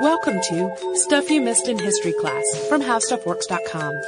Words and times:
Welcome 0.00 0.40
to 0.48 0.94
Stuff 0.94 1.28
You 1.30 1.42
Missed 1.42 1.68
in 1.68 1.78
History 1.78 2.14
Class 2.14 2.44
from 2.68 2.80
HowStuffWorks.com. 2.80 4.00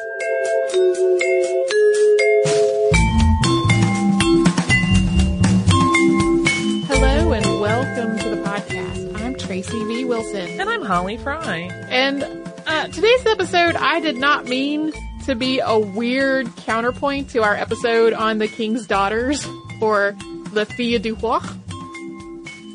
Hello 6.89 7.33
and 7.33 7.61
welcome 7.61 8.19
to 8.19 8.31
the 8.31 8.43
podcast. 8.43 9.21
I'm 9.23 9.35
Tracy 9.37 9.85
V. 9.85 10.05
Wilson. 10.05 10.61
And 10.61 10.69
I'm 10.69 10.83
Holly 10.83 11.17
Fry. 11.19 11.69
And 11.89 12.23
uh, 12.67 12.89
today's 12.89 13.27
episode, 13.27 13.77
I 13.77 14.01
did 14.01 14.17
not 14.17 14.47
mean 14.47 14.93
to 15.27 15.35
be 15.35 15.61
a 15.61 15.79
weird 15.79 16.55
counterpoint 16.57 17.31
to 17.31 17.43
our 17.43 17.55
episode 17.55 18.13
on 18.13 18.39
the 18.39 18.49
King's 18.49 18.87
Daughters 18.87 19.47
or 19.81 20.17
Le 20.53 20.65
Fille 20.65 21.01
du 21.01 21.15
Roi. 21.17 21.41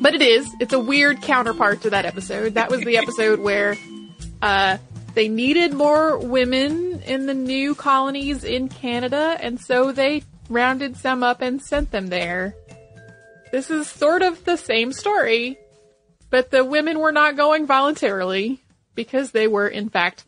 But 0.02 0.14
it 0.14 0.22
is. 0.22 0.52
It's 0.58 0.72
a 0.72 0.80
weird 0.80 1.22
counterpart 1.22 1.82
to 1.82 1.90
that 1.90 2.04
episode. 2.04 2.54
That 2.54 2.70
was 2.70 2.80
the 2.80 2.96
episode 2.98 3.38
where 3.38 3.76
uh, 4.42 4.78
they 5.14 5.28
needed 5.28 5.72
more 5.72 6.18
women 6.18 7.00
in 7.02 7.26
the 7.26 7.34
new 7.34 7.76
colonies 7.76 8.42
in 8.42 8.68
Canada, 8.68 9.38
and 9.40 9.60
so 9.60 9.92
they 9.92 10.24
rounded 10.48 10.96
some 10.96 11.22
up 11.22 11.40
and 11.40 11.62
sent 11.62 11.92
them 11.92 12.08
there. 12.08 12.56
This 13.52 13.70
is 13.70 13.88
sort 13.88 14.22
of 14.22 14.44
the 14.44 14.56
same 14.56 14.92
story, 14.92 15.56
but 16.30 16.50
the 16.50 16.64
women 16.64 16.98
were 16.98 17.12
not 17.12 17.36
going 17.36 17.66
voluntarily 17.66 18.60
because 18.96 19.30
they 19.30 19.46
were, 19.46 19.68
in 19.68 19.88
fact, 19.88 20.24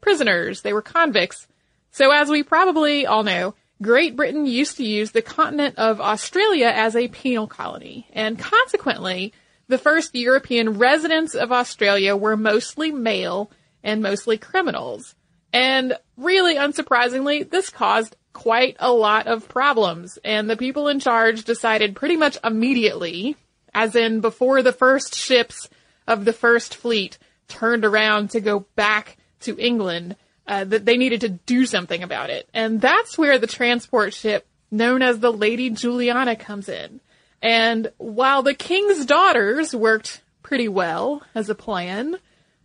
prisoners. 0.00 0.62
They 0.62 0.72
were 0.72 0.80
convicts. 0.80 1.46
So 1.90 2.10
as 2.10 2.30
we 2.30 2.42
probably 2.42 3.04
all 3.04 3.22
know, 3.22 3.54
Great 3.82 4.14
Britain 4.14 4.44
used 4.44 4.76
to 4.76 4.84
use 4.84 5.12
the 5.12 5.22
continent 5.22 5.78
of 5.78 6.00
Australia 6.00 6.70
as 6.74 6.94
a 6.94 7.08
penal 7.08 7.46
colony, 7.46 8.06
and 8.12 8.38
consequently, 8.38 9.32
the 9.68 9.78
first 9.78 10.14
European 10.14 10.78
residents 10.78 11.34
of 11.34 11.50
Australia 11.50 12.14
were 12.14 12.36
mostly 12.36 12.92
male 12.92 13.50
and 13.82 14.02
mostly 14.02 14.36
criminals. 14.36 15.14
And 15.52 15.96
really 16.16 16.56
unsurprisingly, 16.56 17.48
this 17.48 17.70
caused 17.70 18.16
quite 18.32 18.76
a 18.78 18.92
lot 18.92 19.26
of 19.26 19.48
problems, 19.48 20.18
and 20.24 20.48
the 20.48 20.56
people 20.56 20.88
in 20.88 21.00
charge 21.00 21.44
decided 21.44 21.96
pretty 21.96 22.16
much 22.16 22.36
immediately, 22.44 23.36
as 23.72 23.96
in 23.96 24.20
before 24.20 24.62
the 24.62 24.72
first 24.72 25.14
ships 25.14 25.68
of 26.06 26.24
the 26.24 26.32
first 26.32 26.74
fleet 26.74 27.18
turned 27.48 27.84
around 27.84 28.30
to 28.30 28.40
go 28.40 28.66
back 28.76 29.16
to 29.40 29.58
England, 29.58 30.16
uh, 30.50 30.64
that 30.64 30.84
they 30.84 30.96
needed 30.96 31.20
to 31.20 31.28
do 31.28 31.64
something 31.64 32.02
about 32.02 32.28
it. 32.28 32.48
And 32.52 32.80
that's 32.80 33.16
where 33.16 33.38
the 33.38 33.46
transport 33.46 34.12
ship 34.12 34.48
known 34.68 35.00
as 35.00 35.20
the 35.20 35.32
Lady 35.32 35.70
Juliana 35.70 36.34
comes 36.34 36.68
in. 36.68 37.00
And 37.40 37.92
while 37.98 38.42
the 38.42 38.52
king's 38.52 39.06
daughters 39.06 39.76
worked 39.76 40.22
pretty 40.42 40.66
well 40.66 41.22
as 41.36 41.48
a 41.48 41.54
plan, 41.54 42.16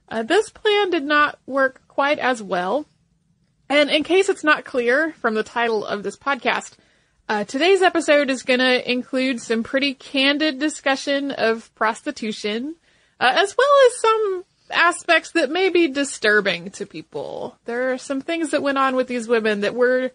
uh, 0.09 0.23
this 0.23 0.49
plan 0.49 0.89
did 0.89 1.03
not 1.03 1.37
work 1.45 1.79
quite 1.87 2.17
as 2.17 2.41
well. 2.41 2.87
And 3.69 3.91
in 3.91 4.03
case 4.03 4.29
it's 4.29 4.43
not 4.43 4.65
clear 4.65 5.13
from 5.21 5.35
the 5.35 5.43
title 5.43 5.85
of 5.85 6.01
this 6.01 6.17
podcast, 6.17 6.73
uh, 7.29 7.43
today's 7.43 7.83
episode 7.83 8.31
is 8.31 8.41
going 8.41 8.61
to 8.61 8.91
include 8.91 9.39
some 9.39 9.61
pretty 9.61 9.93
candid 9.93 10.57
discussion 10.57 11.29
of 11.29 11.73
prostitution, 11.75 12.75
uh, 13.19 13.31
as 13.31 13.55
well 13.55 13.67
as 13.87 14.01
some 14.01 14.45
aspects 14.71 15.31
that 15.31 15.49
may 15.49 15.69
be 15.69 15.87
disturbing 15.87 16.71
to 16.71 16.85
people. 16.85 17.57
There 17.65 17.93
are 17.93 17.97
some 17.97 18.21
things 18.21 18.51
that 18.51 18.63
went 18.63 18.77
on 18.77 18.95
with 18.95 19.07
these 19.07 19.27
women 19.27 19.61
that 19.61 19.75
were 19.75 20.11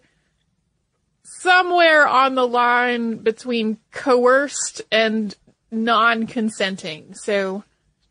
somewhere 1.23 2.07
on 2.07 2.35
the 2.35 2.47
line 2.47 3.17
between 3.17 3.77
coerced 3.91 4.81
and 4.91 5.35
non-consenting. 5.71 7.13
So 7.15 7.63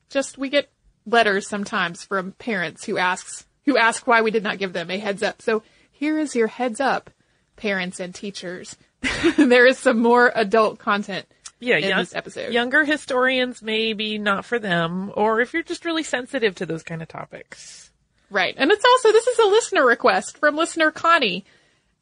just 0.09 0.39
we 0.39 0.49
get 0.49 0.71
letters 1.07 1.49
sometimes 1.49 2.05
from 2.05 2.33
parents 2.33 2.85
who 2.85 2.99
asks 2.99 3.47
who 3.67 3.77
ask 3.77 4.07
why 4.07 4.23
we 4.23 4.31
did 4.31 4.43
not 4.43 4.59
give 4.59 4.73
them 4.73 4.91
a 4.91 4.99
heads 4.99 5.23
up. 5.23 5.43
So 5.43 5.63
here 5.91 6.19
is 6.19 6.35
your 6.35 6.47
heads 6.47 6.81
up, 6.81 7.11
parents 7.57 8.01
and 8.01 8.15
teachers. 8.15 8.77
there 9.37 9.67
is 9.67 9.79
some 9.79 9.99
more 9.99 10.33
adult 10.35 10.79
content 10.79 11.27
yeah, 11.61 11.77
in 11.77 11.89
young, 11.89 11.99
this 11.99 12.15
episode. 12.15 12.53
Younger 12.53 12.85
historians, 12.85 13.63
maybe 13.63 14.19
not 14.19 14.45
for 14.45 14.59
them, 14.59 15.13
or 15.15 15.41
if 15.41 15.53
you're 15.53 15.63
just 15.63 15.85
really 15.85 16.03
sensitive 16.03 16.57
to 16.57 16.67
those 16.67 16.83
kind 16.83 17.03
of 17.03 17.09
topics. 17.09 17.91
Right. 18.31 18.55
And 18.57 18.71
it's 18.71 18.85
also, 18.85 19.13
this 19.13 19.27
is 19.27 19.39
a 19.39 19.47
listener 19.47 19.87
request 19.87 20.39
from 20.39 20.57
listener 20.57 20.91
Connie. 20.91 21.45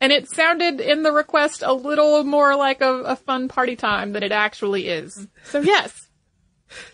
And 0.00 0.12
it 0.12 0.30
sounded 0.30 0.80
in 0.80 1.02
the 1.02 1.10
request 1.10 1.64
a 1.66 1.72
little 1.72 2.22
more 2.22 2.54
like 2.54 2.80
a, 2.80 2.92
a 3.02 3.16
fun 3.16 3.48
party 3.48 3.74
time 3.74 4.12
than 4.12 4.22
it 4.22 4.30
actually 4.30 4.88
is. 4.88 5.26
So 5.44 5.60
yes. 5.60 6.07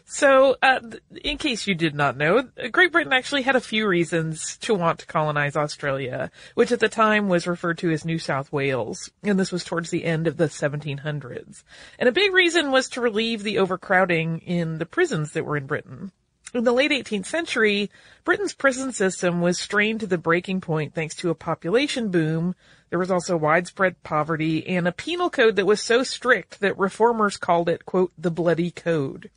So, 0.04 0.56
uh, 0.62 0.80
in 1.22 1.38
case 1.38 1.66
you 1.66 1.74
did 1.74 1.94
not 1.94 2.16
know, 2.16 2.48
Great 2.70 2.92
Britain 2.92 3.12
actually 3.12 3.42
had 3.42 3.56
a 3.56 3.60
few 3.60 3.86
reasons 3.86 4.56
to 4.58 4.74
want 4.74 5.00
to 5.00 5.06
colonize 5.06 5.56
Australia, 5.56 6.30
which 6.54 6.72
at 6.72 6.80
the 6.80 6.88
time 6.88 7.28
was 7.28 7.46
referred 7.46 7.78
to 7.78 7.90
as 7.90 8.04
New 8.04 8.18
South 8.18 8.52
Wales, 8.52 9.10
and 9.22 9.38
this 9.38 9.52
was 9.52 9.64
towards 9.64 9.90
the 9.90 10.04
end 10.04 10.26
of 10.26 10.36
the 10.36 10.46
1700s. 10.46 11.64
And 11.98 12.08
a 12.08 12.12
big 12.12 12.32
reason 12.32 12.70
was 12.70 12.88
to 12.90 13.00
relieve 13.00 13.42
the 13.42 13.58
overcrowding 13.58 14.40
in 14.40 14.78
the 14.78 14.86
prisons 14.86 15.32
that 15.32 15.44
were 15.44 15.56
in 15.56 15.66
Britain. 15.66 16.12
In 16.54 16.62
the 16.62 16.72
late 16.72 16.92
18th 16.92 17.26
century, 17.26 17.90
Britain's 18.22 18.54
prison 18.54 18.92
system 18.92 19.40
was 19.40 19.58
strained 19.58 19.98
to 20.00 20.06
the 20.06 20.16
breaking 20.16 20.60
point 20.60 20.94
thanks 20.94 21.16
to 21.16 21.30
a 21.30 21.34
population 21.34 22.10
boom. 22.10 22.54
There 22.90 22.98
was 23.00 23.10
also 23.10 23.36
widespread 23.36 24.00
poverty 24.04 24.64
and 24.64 24.86
a 24.86 24.92
penal 24.92 25.30
code 25.30 25.56
that 25.56 25.66
was 25.66 25.80
so 25.80 26.04
strict 26.04 26.60
that 26.60 26.78
reformers 26.78 27.36
called 27.36 27.68
it, 27.68 27.84
quote, 27.84 28.12
the 28.16 28.30
bloody 28.30 28.70
code. 28.70 29.30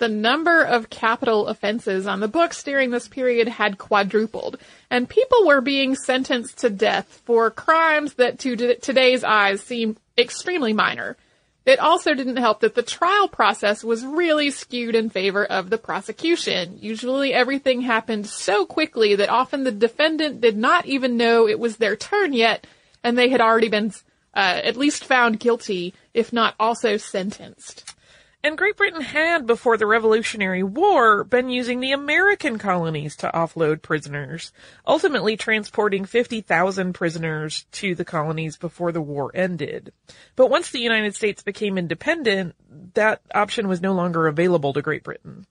The 0.00 0.08
number 0.08 0.62
of 0.62 0.90
capital 0.90 1.46
offenses 1.46 2.06
on 2.06 2.20
the 2.20 2.26
books 2.26 2.62
during 2.62 2.90
this 2.90 3.06
period 3.06 3.46
had 3.46 3.76
quadrupled, 3.78 4.56
and 4.90 5.08
people 5.08 5.46
were 5.46 5.60
being 5.60 5.94
sentenced 5.94 6.58
to 6.58 6.70
death 6.70 7.20
for 7.26 7.50
crimes 7.50 8.14
that 8.14 8.38
to 8.40 8.74
today's 8.76 9.22
eyes 9.22 9.60
seem 9.60 9.98
extremely 10.16 10.72
minor. 10.72 11.18
It 11.66 11.78
also 11.78 12.14
didn't 12.14 12.38
help 12.38 12.60
that 12.60 12.74
the 12.74 12.82
trial 12.82 13.28
process 13.28 13.84
was 13.84 14.04
really 14.04 14.50
skewed 14.50 14.94
in 14.94 15.10
favor 15.10 15.44
of 15.44 15.68
the 15.68 15.76
prosecution. 15.76 16.78
Usually 16.80 17.34
everything 17.34 17.82
happened 17.82 18.26
so 18.26 18.64
quickly 18.64 19.14
that 19.16 19.28
often 19.28 19.64
the 19.64 19.70
defendant 19.70 20.40
did 20.40 20.56
not 20.56 20.86
even 20.86 21.18
know 21.18 21.46
it 21.46 21.60
was 21.60 21.76
their 21.76 21.94
turn 21.94 22.32
yet, 22.32 22.66
and 23.04 23.18
they 23.18 23.28
had 23.28 23.42
already 23.42 23.68
been 23.68 23.92
uh, 24.34 24.60
at 24.64 24.78
least 24.78 25.04
found 25.04 25.38
guilty, 25.38 25.92
if 26.14 26.32
not 26.32 26.54
also 26.58 26.96
sentenced. 26.96 27.94
And 28.42 28.56
Great 28.56 28.78
Britain 28.78 29.02
had, 29.02 29.46
before 29.46 29.76
the 29.76 29.86
Revolutionary 29.86 30.62
War, 30.62 31.24
been 31.24 31.50
using 31.50 31.80
the 31.80 31.92
American 31.92 32.58
colonies 32.58 33.14
to 33.16 33.30
offload 33.34 33.82
prisoners, 33.82 34.50
ultimately 34.86 35.36
transporting 35.36 36.06
50,000 36.06 36.94
prisoners 36.94 37.66
to 37.72 37.94
the 37.94 38.04
colonies 38.04 38.56
before 38.56 38.92
the 38.92 39.02
war 39.02 39.30
ended. 39.34 39.92
But 40.36 40.48
once 40.48 40.70
the 40.70 40.80
United 40.80 41.14
States 41.14 41.42
became 41.42 41.76
independent, 41.76 42.54
that 42.94 43.20
option 43.34 43.68
was 43.68 43.82
no 43.82 43.92
longer 43.92 44.26
available 44.26 44.72
to 44.72 44.80
Great 44.80 45.04
Britain. 45.04 45.46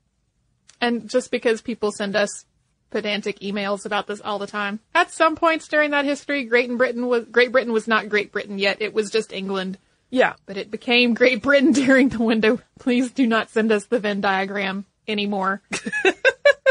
And 0.81 1.07
just 1.07 1.29
because 1.29 1.61
people 1.61 1.91
send 1.91 2.15
us 2.15 2.45
pedantic 2.89 3.39
emails 3.41 3.85
about 3.85 4.07
this 4.07 4.21
all 4.21 4.39
the 4.39 4.47
time, 4.47 4.79
at 4.95 5.11
some 5.11 5.35
points 5.35 5.67
during 5.67 5.91
that 5.91 6.05
history, 6.05 6.45
Great 6.45 6.75
Britain 6.75 7.05
was, 7.05 7.25
Great 7.25 7.51
Britain 7.51 7.71
was 7.71 7.87
not 7.87 8.09
Great 8.09 8.31
Britain 8.31 8.57
yet, 8.57 8.81
it 8.81 8.95
was 8.95 9.11
just 9.11 9.31
England. 9.31 9.77
Yeah. 10.09 10.33
But 10.45 10.57
it 10.57 10.71
became 10.71 11.13
Great 11.13 11.41
Britain 11.41 11.71
during 11.73 12.09
the 12.09 12.23
window. 12.23 12.59
Please 12.79 13.11
do 13.11 13.27
not 13.27 13.49
send 13.49 13.71
us 13.71 13.85
the 13.85 13.99
Venn 13.99 14.21
diagram 14.21 14.85
anymore. 15.07 15.61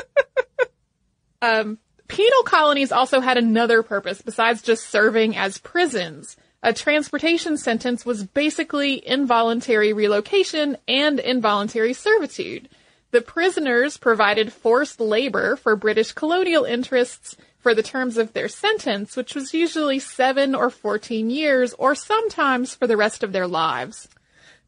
um, 1.43 1.79
penal 2.08 2.43
colonies 2.44 2.93
also 2.93 3.20
had 3.20 3.37
another 3.37 3.82
purpose 3.82 4.23
besides 4.23 4.62
just 4.62 4.88
serving 4.88 5.37
as 5.37 5.58
prisons. 5.58 6.37
A 6.62 6.73
transportation 6.73 7.56
sentence 7.56 8.05
was 8.05 8.25
basically 8.25 9.06
involuntary 9.06 9.93
relocation 9.93 10.76
and 10.88 11.20
involuntary 11.20 11.93
servitude. 11.93 12.69
The 13.11 13.20
prisoners 13.23 13.96
provided 13.96 14.52
forced 14.52 15.00
labor 15.00 15.56
for 15.56 15.76
British 15.76 16.12
colonial 16.12 16.64
interests 16.64 17.37
for 17.69 17.75
the 17.75 17.82
terms 17.82 18.17
of 18.17 18.32
their 18.32 18.49
sentence, 18.49 19.15
which 19.15 19.35
was 19.35 19.53
usually 19.53 19.99
seven 19.99 20.55
or 20.55 20.70
14 20.70 21.29
years, 21.29 21.75
or 21.75 21.94
sometimes 21.94 22.75
for 22.75 22.87
the 22.87 22.97
rest 22.97 23.23
of 23.23 23.32
their 23.32 23.47
lives. 23.47 24.09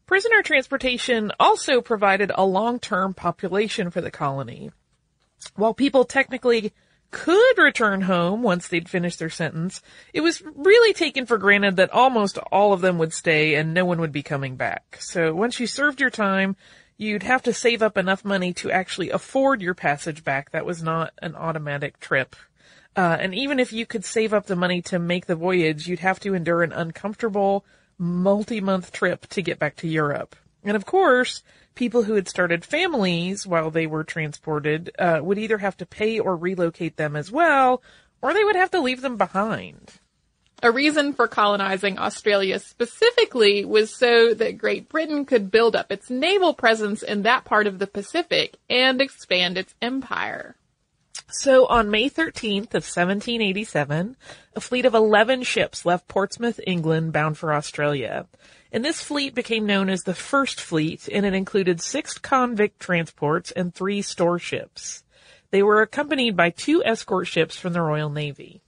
Prisoner 0.05 0.43
transportation 0.43 1.31
also 1.39 1.81
provided 1.81 2.31
a 2.35 2.45
long-term 2.45 3.15
population 3.15 3.89
for 3.89 4.01
the 4.01 4.11
colony. 4.11 4.69
While 5.55 5.73
people 5.73 6.05
technically 6.05 6.73
could 7.09 7.57
return 7.57 8.01
home 8.01 8.43
once 8.43 8.67
they'd 8.67 8.87
finished 8.87 9.17
their 9.17 9.31
sentence, 9.31 9.81
it 10.13 10.21
was 10.21 10.43
really 10.55 10.93
taken 10.93 11.25
for 11.25 11.39
granted 11.39 11.77
that 11.77 11.89
almost 11.89 12.37
all 12.51 12.71
of 12.71 12.81
them 12.81 12.99
would 12.99 13.13
stay 13.13 13.55
and 13.55 13.73
no 13.73 13.83
one 13.83 13.99
would 13.99 14.11
be 14.11 14.21
coming 14.21 14.57
back. 14.57 14.99
So 14.99 15.33
once 15.33 15.59
you 15.59 15.65
served 15.65 15.99
your 15.99 16.11
time, 16.11 16.55
you'd 16.97 17.23
have 17.23 17.41
to 17.41 17.51
save 17.51 17.81
up 17.81 17.97
enough 17.97 18.23
money 18.23 18.53
to 18.53 18.69
actually 18.69 19.09
afford 19.09 19.59
your 19.59 19.73
passage 19.73 20.23
back. 20.23 20.51
That 20.51 20.67
was 20.67 20.83
not 20.83 21.13
an 21.19 21.35
automatic 21.35 21.99
trip. 21.99 22.35
Uh, 22.95 23.17
and 23.19 23.33
even 23.33 23.59
if 23.59 23.71
you 23.71 23.85
could 23.85 24.03
save 24.03 24.33
up 24.33 24.47
the 24.47 24.55
money 24.55 24.81
to 24.81 24.99
make 24.99 25.25
the 25.25 25.35
voyage, 25.35 25.87
you'd 25.87 25.99
have 25.99 26.19
to 26.19 26.33
endure 26.33 26.61
an 26.61 26.73
uncomfortable 26.73 27.65
multi-month 27.97 28.91
trip 28.91 29.27
to 29.27 29.41
get 29.41 29.59
back 29.59 29.75
to 29.77 29.87
Europe. 29.87 30.35
And 30.63 30.75
of 30.75 30.85
course, 30.85 31.43
people 31.75 32.03
who 32.03 32.15
had 32.15 32.27
started 32.27 32.65
families 32.65 33.47
while 33.47 33.71
they 33.71 33.87
were 33.87 34.03
transported 34.03 34.91
uh, 34.99 35.19
would 35.21 35.37
either 35.37 35.59
have 35.59 35.77
to 35.77 35.85
pay 35.85 36.19
or 36.19 36.35
relocate 36.35 36.97
them 36.97 37.15
as 37.15 37.31
well, 37.31 37.81
or 38.21 38.33
they 38.33 38.43
would 38.43 38.55
have 38.55 38.71
to 38.71 38.81
leave 38.81 39.01
them 39.01 39.17
behind. 39.17 39.93
A 40.63 40.71
reason 40.71 41.13
for 41.13 41.27
colonizing 41.27 41.97
Australia 41.97 42.59
specifically 42.59 43.65
was 43.65 43.95
so 43.95 44.35
that 44.35 44.59
Great 44.59 44.89
Britain 44.89 45.25
could 45.25 45.49
build 45.49 45.75
up 45.75 45.91
its 45.91 46.11
naval 46.11 46.53
presence 46.53 47.01
in 47.01 47.23
that 47.23 47.45
part 47.45 47.65
of 47.65 47.79
the 47.79 47.87
Pacific 47.87 48.57
and 48.69 49.01
expand 49.01 49.57
its 49.57 49.73
empire. 49.81 50.55
So 51.33 51.65
on 51.67 51.89
May 51.89 52.09
13th 52.09 52.73
of 52.73 52.83
1787, 52.83 54.17
a 54.53 54.61
fleet 54.61 54.85
of 54.85 54.93
11 54.93 55.43
ships 55.43 55.85
left 55.85 56.09
Portsmouth, 56.09 56.59
England, 56.67 57.13
bound 57.13 57.37
for 57.37 57.53
Australia. 57.53 58.27
And 58.71 58.83
this 58.83 59.01
fleet 59.01 59.33
became 59.33 59.65
known 59.65 59.89
as 59.89 60.03
the 60.03 60.13
First 60.13 60.59
Fleet, 60.59 61.07
and 61.09 61.25
it 61.25 61.33
included 61.33 61.81
six 61.81 62.17
convict 62.17 62.81
transports 62.81 63.51
and 63.51 63.73
three 63.73 64.01
store 64.01 64.39
ships. 64.39 65.03
They 65.51 65.63
were 65.63 65.81
accompanied 65.81 66.35
by 66.35 66.49
two 66.49 66.83
escort 66.83 67.27
ships 67.27 67.55
from 67.55 67.73
the 67.73 67.81
Royal 67.81 68.09
Navy. 68.09 68.61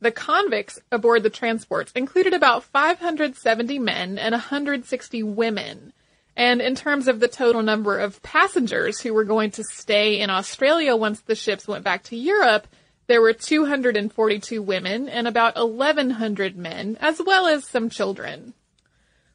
The 0.00 0.10
convicts 0.10 0.78
aboard 0.92 1.22
the 1.22 1.30
transports 1.30 1.92
included 1.92 2.34
about 2.34 2.64
570 2.64 3.78
men 3.78 4.18
and 4.18 4.32
160 4.32 5.22
women. 5.22 5.92
And 6.36 6.60
in 6.60 6.74
terms 6.74 7.08
of 7.08 7.20
the 7.20 7.28
total 7.28 7.62
number 7.62 7.98
of 7.98 8.22
passengers 8.22 9.00
who 9.00 9.12
were 9.12 9.24
going 9.24 9.50
to 9.52 9.64
stay 9.64 10.20
in 10.20 10.30
Australia 10.30 10.96
once 10.96 11.20
the 11.20 11.34
ships 11.34 11.68
went 11.68 11.84
back 11.84 12.04
to 12.04 12.16
Europe, 12.16 12.66
there 13.06 13.20
were 13.20 13.32
242 13.32 14.62
women 14.62 15.08
and 15.08 15.26
about 15.26 15.56
1,100 15.56 16.56
men, 16.56 16.96
as 17.00 17.20
well 17.24 17.46
as 17.46 17.66
some 17.66 17.90
children. 17.90 18.54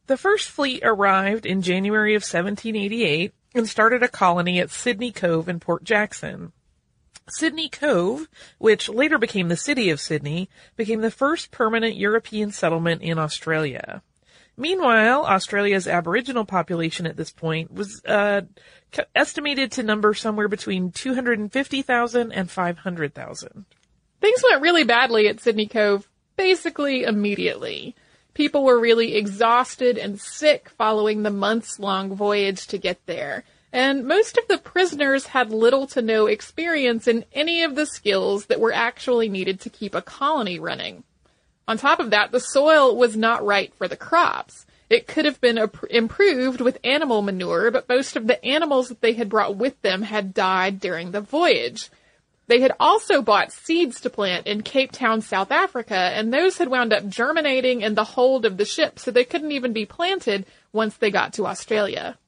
The 0.07 0.17
first 0.17 0.49
fleet 0.49 0.81
arrived 0.83 1.45
in 1.45 1.61
January 1.61 2.15
of 2.15 2.21
1788 2.21 3.33
and 3.53 3.67
started 3.67 4.03
a 4.03 4.07
colony 4.07 4.59
at 4.59 4.69
Sydney 4.69 5.11
Cove 5.11 5.49
in 5.49 5.59
Port 5.59 5.83
Jackson. 5.83 6.53
Sydney 7.27 7.69
Cove, 7.69 8.29
which 8.59 8.87
later 8.87 9.17
became 9.17 9.49
the 9.49 9.57
city 9.57 9.89
of 9.89 9.99
Sydney, 9.99 10.47
became 10.75 11.01
the 11.01 11.09
first 11.09 11.51
permanent 11.51 11.95
European 11.95 12.51
settlement 12.51 13.01
in 13.01 13.17
Australia. 13.17 14.03
Meanwhile, 14.57 15.25
Australia's 15.25 15.87
Aboriginal 15.87 16.45
population 16.45 17.05
at 17.05 17.17
this 17.17 17.31
point 17.31 17.73
was 17.73 18.01
uh, 18.05 18.41
estimated 19.13 19.73
to 19.73 19.83
number 19.83 20.13
somewhere 20.13 20.47
between 20.47 20.91
250,000 20.91 22.31
and 22.31 22.49
500,000. 22.49 23.65
Things 24.21 24.43
went 24.49 24.61
really 24.61 24.83
badly 24.83 25.27
at 25.27 25.41
Sydney 25.41 25.67
Cove 25.67 26.07
basically 26.37 27.03
immediately. 27.03 27.95
People 28.33 28.63
were 28.63 28.79
really 28.79 29.15
exhausted 29.15 29.97
and 29.97 30.19
sick 30.19 30.69
following 30.69 31.23
the 31.23 31.31
months 31.31 31.79
long 31.79 32.15
voyage 32.15 32.67
to 32.67 32.77
get 32.77 33.05
there. 33.05 33.43
And 33.71 34.05
most 34.05 34.37
of 34.37 34.47
the 34.47 34.57
prisoners 34.57 35.27
had 35.27 35.51
little 35.51 35.87
to 35.87 36.01
no 36.01 36.27
experience 36.27 37.07
in 37.07 37.25
any 37.33 37.63
of 37.63 37.75
the 37.75 37.85
skills 37.85 38.45
that 38.45 38.59
were 38.59 38.73
actually 38.73 39.27
needed 39.27 39.59
to 39.61 39.69
keep 39.69 39.93
a 39.93 40.01
colony 40.01 40.59
running. 40.59 41.03
On 41.67 41.77
top 41.77 41.99
of 41.99 42.11
that, 42.11 42.31
the 42.31 42.39
soil 42.39 42.95
was 42.95 43.17
not 43.17 43.45
right 43.45 43.73
for 43.73 43.87
the 43.87 43.97
crops. 43.97 44.65
It 44.89 45.07
could 45.07 45.25
have 45.25 45.41
been 45.41 45.57
improved 45.89 46.61
with 46.61 46.77
animal 46.83 47.23
manure, 47.23 47.71
but 47.71 47.89
most 47.89 48.15
of 48.15 48.27
the 48.27 48.43
animals 48.45 48.89
that 48.89 49.01
they 49.01 49.13
had 49.13 49.29
brought 49.29 49.55
with 49.55 49.81
them 49.81 50.03
had 50.03 50.33
died 50.33 50.79
during 50.79 51.11
the 51.11 51.21
voyage. 51.21 51.89
They 52.47 52.59
had 52.59 52.73
also 52.79 53.23
bought 53.23 53.51
seeds 53.51 53.99
to 54.01 54.11
plant 54.11 54.45
in 54.45 54.61
Cape 54.61 54.91
Town, 54.91 55.21
South 55.21 55.51
Africa, 55.51 55.95
and 55.95 56.31
those 56.31 56.59
had 56.59 56.69
wound 56.69 56.93
up 56.93 57.07
germinating 57.07 57.81
in 57.81 57.95
the 57.95 58.03
hold 58.03 58.45
of 58.45 58.57
the 58.57 58.65
ship, 58.65 58.99
so 58.99 59.09
they 59.09 59.25
couldn't 59.25 59.51
even 59.51 59.73
be 59.73 59.87
planted 59.87 60.45
once 60.71 60.95
they 60.95 61.09
got 61.09 61.33
to 61.33 61.47
Australia. 61.47 62.19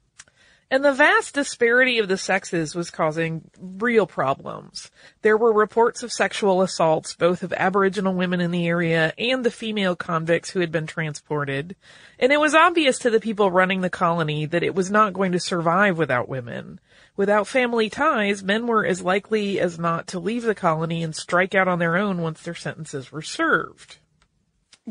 And 0.69 0.83
the 0.83 0.91
vast 0.91 1.33
disparity 1.33 1.97
of 1.97 2.09
the 2.09 2.17
sexes 2.17 2.75
was 2.75 2.91
causing 2.91 3.49
real 3.57 4.05
problems. 4.05 4.91
There 5.21 5.37
were 5.37 5.53
reports 5.53 6.03
of 6.03 6.11
sexual 6.11 6.61
assaults, 6.61 7.15
both 7.15 7.41
of 7.41 7.53
Aboriginal 7.53 8.13
women 8.13 8.41
in 8.41 8.51
the 8.51 8.67
area 8.67 9.13
and 9.17 9.45
the 9.45 9.51
female 9.51 9.95
convicts 9.95 10.49
who 10.49 10.59
had 10.59 10.69
been 10.69 10.85
transported. 10.85 11.77
And 12.19 12.33
it 12.33 12.41
was 12.41 12.53
obvious 12.53 12.99
to 12.99 13.09
the 13.09 13.21
people 13.21 13.49
running 13.49 13.79
the 13.79 13.89
colony 13.89 14.45
that 14.45 14.63
it 14.63 14.75
was 14.75 14.91
not 14.91 15.13
going 15.13 15.31
to 15.31 15.39
survive 15.39 15.97
without 15.97 16.27
women. 16.27 16.81
Without 17.15 17.47
family 17.47 17.89
ties, 17.89 18.43
men 18.43 18.67
were 18.67 18.85
as 18.85 19.01
likely 19.01 19.61
as 19.61 19.79
not 19.79 20.05
to 20.07 20.19
leave 20.19 20.43
the 20.43 20.53
colony 20.53 21.01
and 21.01 21.15
strike 21.15 21.55
out 21.55 21.69
on 21.69 21.79
their 21.79 21.95
own 21.95 22.21
once 22.21 22.41
their 22.41 22.53
sentences 22.53 23.09
were 23.09 23.21
served. 23.21 23.99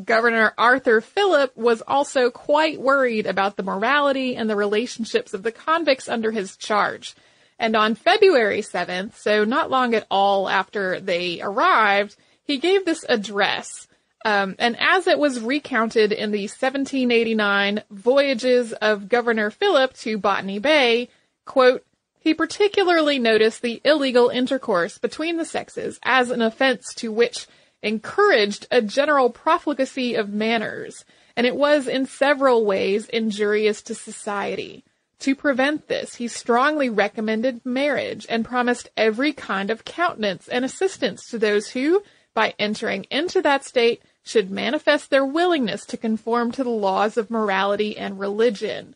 Governor 0.04 0.52
Arthur 0.58 1.00
Phillip 1.00 1.56
was 1.56 1.82
also 1.86 2.30
quite 2.30 2.80
worried 2.80 3.26
about 3.26 3.56
the 3.56 3.62
morality 3.62 4.36
and 4.36 4.48
the 4.48 4.56
relationships 4.56 5.32
of 5.32 5.42
the 5.42 5.52
convicts 5.52 6.08
under 6.08 6.30
his 6.30 6.56
charge. 6.56 7.14
And 7.58 7.74
on 7.74 7.94
February 7.94 8.60
7th, 8.60 9.14
so 9.16 9.44
not 9.44 9.70
long 9.70 9.94
at 9.94 10.06
all 10.10 10.48
after 10.48 11.00
they 11.00 11.40
arrived, 11.40 12.16
he 12.42 12.58
gave 12.58 12.84
this 12.84 13.04
address. 13.08 13.88
Um, 14.24 14.56
and 14.58 14.76
as 14.78 15.06
it 15.06 15.18
was 15.18 15.40
recounted 15.40 16.12
in 16.12 16.30
the 16.30 16.42
1789 16.42 17.82
Voyages 17.90 18.72
of 18.74 19.08
Governor 19.08 19.50
Phillip 19.50 19.94
to 19.98 20.18
Botany 20.18 20.58
Bay, 20.58 21.08
quote, 21.44 21.84
he 22.18 22.34
particularly 22.34 23.20
noticed 23.20 23.62
the 23.62 23.80
illegal 23.84 24.30
intercourse 24.30 24.98
between 24.98 25.36
the 25.36 25.44
sexes 25.44 26.00
as 26.02 26.30
an 26.30 26.42
offense 26.42 26.92
to 26.94 27.12
which 27.12 27.46
encouraged 27.82 28.66
a 28.70 28.82
general 28.82 29.30
profligacy 29.30 30.14
of 30.14 30.32
manners, 30.32 31.04
and 31.36 31.46
it 31.46 31.56
was 31.56 31.86
in 31.86 32.06
several 32.06 32.64
ways 32.64 33.08
injurious 33.08 33.82
to 33.82 33.94
society. 33.94 34.84
To 35.20 35.34
prevent 35.34 35.88
this, 35.88 36.16
he 36.16 36.28
strongly 36.28 36.90
recommended 36.90 37.64
marriage 37.64 38.26
and 38.28 38.44
promised 38.44 38.90
every 38.96 39.32
kind 39.32 39.70
of 39.70 39.84
countenance 39.84 40.48
and 40.48 40.64
assistance 40.64 41.28
to 41.30 41.38
those 41.38 41.70
who, 41.70 42.02
by 42.34 42.54
entering 42.58 43.04
into 43.10 43.40
that 43.42 43.64
state, 43.64 44.02
should 44.22 44.50
manifest 44.50 45.08
their 45.08 45.24
willingness 45.24 45.86
to 45.86 45.96
conform 45.96 46.52
to 46.52 46.64
the 46.64 46.70
laws 46.70 47.16
of 47.16 47.30
morality 47.30 47.96
and 47.96 48.18
religion. 48.18 48.94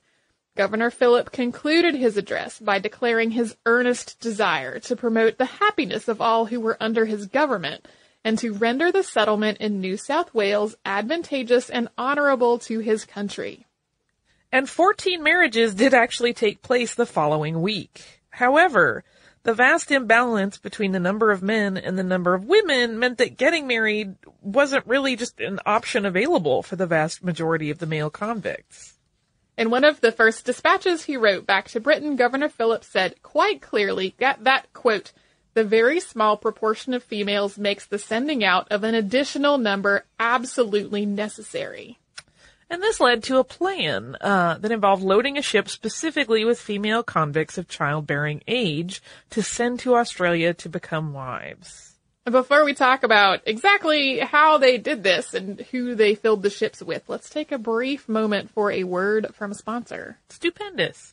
Governor 0.57 0.91
Phillip 0.91 1.31
concluded 1.31 1.95
his 1.95 2.17
address 2.17 2.59
by 2.59 2.79
declaring 2.79 3.31
his 3.31 3.57
earnest 3.65 4.21
desire 4.21 4.79
to 4.81 4.97
promote 4.97 5.39
the 5.39 5.45
happiness 5.47 6.09
of 6.09 6.21
all 6.21 6.47
who 6.47 6.61
were 6.61 6.77
under 6.81 7.07
his 7.07 7.27
government 7.27 7.87
and 8.25 8.39
to 8.39 8.53
render 8.53 8.93
the 8.93 9.03
settlement 9.03 9.59
in 9.59 9.81
New 9.81 9.97
South 9.97 10.33
Wales 10.35 10.77
advantageous 10.85 11.71
and 11.71 11.89
honorable 11.97 12.59
to 12.61 12.81
his 12.81 13.05
country. 13.05 13.67
And 14.53 14.69
14 14.69 15.23
marriages 15.23 15.75
did 15.75 15.95
actually 15.95 16.33
take 16.33 16.63
place 16.63 16.95
the 16.95 17.07
following 17.07 17.63
week. 17.63 18.21
However, 18.31 19.05
the 19.43 19.55
vast 19.55 19.91
imbalance 19.91 20.59
between 20.59 20.93
the 20.93 21.01
number 21.01 21.31
of 21.31 21.43
men 21.43 21.77
and 21.77 21.99
the 21.99 22.05
number 22.05 22.35
of 22.35 22.45
women 22.45 22.99
meant 22.99 23.19
that 23.19 23.39
getting 23.39 23.67
married 23.67 24.17
wasn't 24.43 24.87
really 24.87 25.17
just 25.17 25.41
an 25.41 25.61
option 25.65 26.05
available 26.05 26.63
for 26.63 26.77
the 26.77 26.87
vast 26.87 27.25
majority 27.25 27.71
of 27.71 27.79
the 27.79 27.87
male 27.87 28.11
convicts. 28.11 28.99
In 29.57 29.71
one 29.71 29.85
of 29.85 30.01
the 30.01 30.13
first 30.13 30.45
dispatches 30.45 31.05
he 31.05 31.17
wrote 31.17 31.47
back 31.47 31.69
to 31.69 31.81
Britain, 31.81 32.17
Governor 32.17 32.49
Phillips 32.49 32.89
said 32.89 33.23
quite 33.23 33.63
clearly 33.63 34.15
that, 34.19 34.45
that 34.45 34.73
quote, 34.73 35.13
the 35.61 35.65
very 35.65 36.01
small 36.01 36.39
proportion 36.39 36.95
of 36.95 37.05
females 37.05 37.59
makes 37.59 37.85
the 37.85 37.99
sending 37.99 38.43
out 38.43 38.67
of 38.71 38.83
an 38.83 38.95
additional 38.95 39.59
number 39.59 40.07
absolutely 40.19 41.05
necessary. 41.05 41.99
And 42.71 42.83
this 42.83 42.99
led 42.99 43.23
to 43.25 43.37
a 43.37 43.45
plan 43.45 44.17
uh, 44.23 44.57
that 44.57 44.73
involved 44.73 45.03
loading 45.03 45.37
a 45.37 45.43
ship 45.43 45.69
specifically 45.69 46.47
with 46.47 46.59
female 46.59 47.03
convicts 47.03 47.59
of 47.59 47.69
childbearing 47.69 48.43
age 48.49 49.03
to 49.29 49.43
send 49.43 49.81
to 49.81 49.97
Australia 49.97 50.55
to 50.55 50.71
become 50.71 51.13
wives. 51.13 51.91
Before 52.25 52.65
we 52.65 52.73
talk 52.73 53.03
about 53.03 53.41
exactly 53.45 54.21
how 54.21 54.57
they 54.57 54.79
did 54.79 55.03
this 55.03 55.35
and 55.35 55.61
who 55.73 55.95
they 55.95 56.15
filled 56.15 56.43
the 56.43 56.49
ships 56.49 56.81
with, 56.81 57.03
let's 57.07 57.29
take 57.29 57.53
a 57.53 57.59
brief 57.59 58.09
moment 58.09 58.51
for 58.51 58.73
a 58.73 58.85
word 58.85 59.35
from 59.35 59.51
a 59.51 59.55
sponsor. 59.55 60.17
Stupendous. 60.31 61.13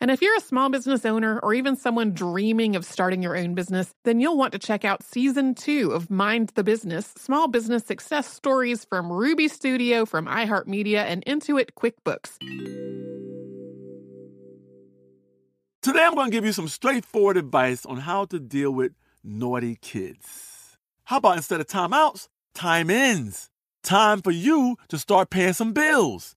And 0.00 0.12
if 0.12 0.22
you're 0.22 0.36
a 0.36 0.40
small 0.40 0.68
business 0.70 1.04
owner 1.04 1.40
or 1.40 1.54
even 1.54 1.74
someone 1.74 2.12
dreaming 2.12 2.76
of 2.76 2.84
starting 2.84 3.20
your 3.20 3.36
own 3.36 3.54
business, 3.54 3.92
then 4.04 4.20
you'll 4.20 4.38
want 4.38 4.52
to 4.52 4.58
check 4.58 4.84
out 4.84 5.02
season 5.02 5.56
two 5.56 5.90
of 5.90 6.08
Mind 6.08 6.52
the 6.54 6.62
Business 6.62 7.12
Small 7.16 7.48
Business 7.48 7.84
Success 7.84 8.32
Stories 8.32 8.84
from 8.84 9.10
Ruby 9.10 9.48
Studio, 9.48 10.06
from 10.06 10.26
iHeartMedia, 10.26 10.98
and 10.98 11.24
Intuit 11.24 11.70
QuickBooks. 11.76 12.38
Today, 15.82 16.04
I'm 16.04 16.14
going 16.14 16.30
to 16.30 16.36
give 16.36 16.44
you 16.44 16.52
some 16.52 16.68
straightforward 16.68 17.36
advice 17.36 17.84
on 17.84 17.98
how 17.98 18.24
to 18.26 18.38
deal 18.38 18.70
with 18.70 18.92
naughty 19.24 19.78
kids. 19.82 20.76
How 21.04 21.16
about 21.16 21.38
instead 21.38 21.60
of 21.60 21.66
timeouts, 21.66 22.28
time 22.54 22.88
ins? 22.88 23.50
Time 23.82 24.22
for 24.22 24.30
you 24.30 24.76
to 24.88 24.98
start 24.98 25.30
paying 25.30 25.54
some 25.54 25.72
bills. 25.72 26.36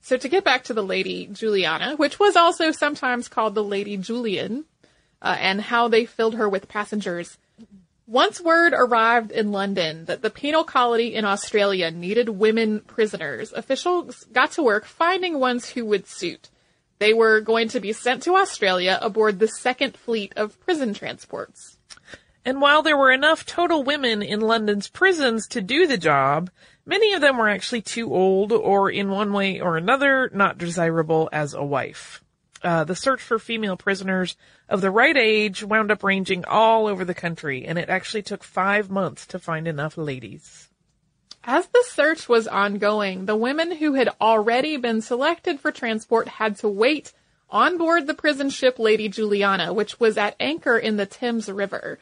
So 0.00 0.16
to 0.16 0.28
get 0.28 0.44
back 0.44 0.64
to 0.64 0.74
the 0.74 0.82
Lady 0.82 1.26
Juliana, 1.26 1.96
which 1.96 2.18
was 2.18 2.36
also 2.36 2.72
sometimes 2.72 3.28
called 3.28 3.54
the 3.54 3.64
Lady 3.64 3.96
Julian, 3.96 4.64
uh, 5.22 5.36
and 5.38 5.60
how 5.60 5.88
they 5.88 6.06
filled 6.06 6.34
her 6.34 6.48
with 6.48 6.68
passengers. 6.68 7.36
Once 8.06 8.40
word 8.40 8.72
arrived 8.72 9.30
in 9.30 9.52
London 9.52 10.06
that 10.06 10.22
the 10.22 10.30
penal 10.30 10.64
colony 10.64 11.14
in 11.14 11.24
Australia 11.24 11.90
needed 11.90 12.28
women 12.28 12.80
prisoners, 12.80 13.52
officials 13.52 14.24
got 14.32 14.50
to 14.52 14.62
work 14.62 14.84
finding 14.84 15.38
ones 15.38 15.68
who 15.70 15.84
would 15.84 16.08
suit. 16.08 16.48
They 16.98 17.14
were 17.14 17.40
going 17.40 17.68
to 17.68 17.80
be 17.80 17.92
sent 17.92 18.24
to 18.24 18.34
Australia 18.34 18.98
aboard 19.00 19.38
the 19.38 19.48
second 19.48 19.96
fleet 19.96 20.32
of 20.36 20.58
prison 20.60 20.92
transports. 20.92 21.78
And 22.44 22.60
while 22.60 22.82
there 22.82 22.96
were 22.96 23.12
enough 23.12 23.46
total 23.46 23.84
women 23.84 24.22
in 24.22 24.40
London's 24.40 24.88
prisons 24.88 25.46
to 25.48 25.60
do 25.60 25.86
the 25.86 25.98
job, 25.98 26.50
many 26.84 27.12
of 27.14 27.20
them 27.20 27.38
were 27.38 27.48
actually 27.48 27.82
too 27.82 28.14
old 28.14 28.52
or 28.52 28.90
in 28.90 29.10
one 29.10 29.32
way 29.32 29.60
or 29.60 29.76
another 29.76 30.30
not 30.32 30.58
desirable 30.58 31.28
as 31.32 31.54
a 31.54 31.64
wife. 31.64 32.22
Uh, 32.62 32.84
the 32.84 32.94
search 32.94 33.22
for 33.22 33.38
female 33.38 33.76
prisoners 33.76 34.36
of 34.68 34.82
the 34.82 34.90
right 34.90 35.16
age 35.16 35.64
wound 35.64 35.90
up 35.90 36.02
ranging 36.02 36.44
all 36.44 36.86
over 36.86 37.04
the 37.04 37.14
country, 37.14 37.64
and 37.64 37.78
it 37.78 37.88
actually 37.88 38.22
took 38.22 38.44
five 38.44 38.90
months 38.90 39.26
to 39.26 39.38
find 39.38 39.66
enough 39.66 39.96
ladies. 39.96 40.68
As 41.42 41.66
the 41.68 41.84
search 41.88 42.28
was 42.28 42.46
ongoing, 42.46 43.24
the 43.24 43.36
women 43.36 43.76
who 43.76 43.94
had 43.94 44.10
already 44.20 44.76
been 44.76 45.00
selected 45.00 45.58
for 45.58 45.72
transport 45.72 46.28
had 46.28 46.56
to 46.56 46.68
wait 46.68 47.14
on 47.48 47.78
board 47.78 48.06
the 48.06 48.14
prison 48.14 48.50
ship 48.50 48.78
Lady 48.78 49.08
Juliana, 49.08 49.72
which 49.72 49.98
was 49.98 50.18
at 50.18 50.36
anchor 50.38 50.76
in 50.76 50.98
the 50.98 51.06
Thames 51.06 51.48
River. 51.48 51.98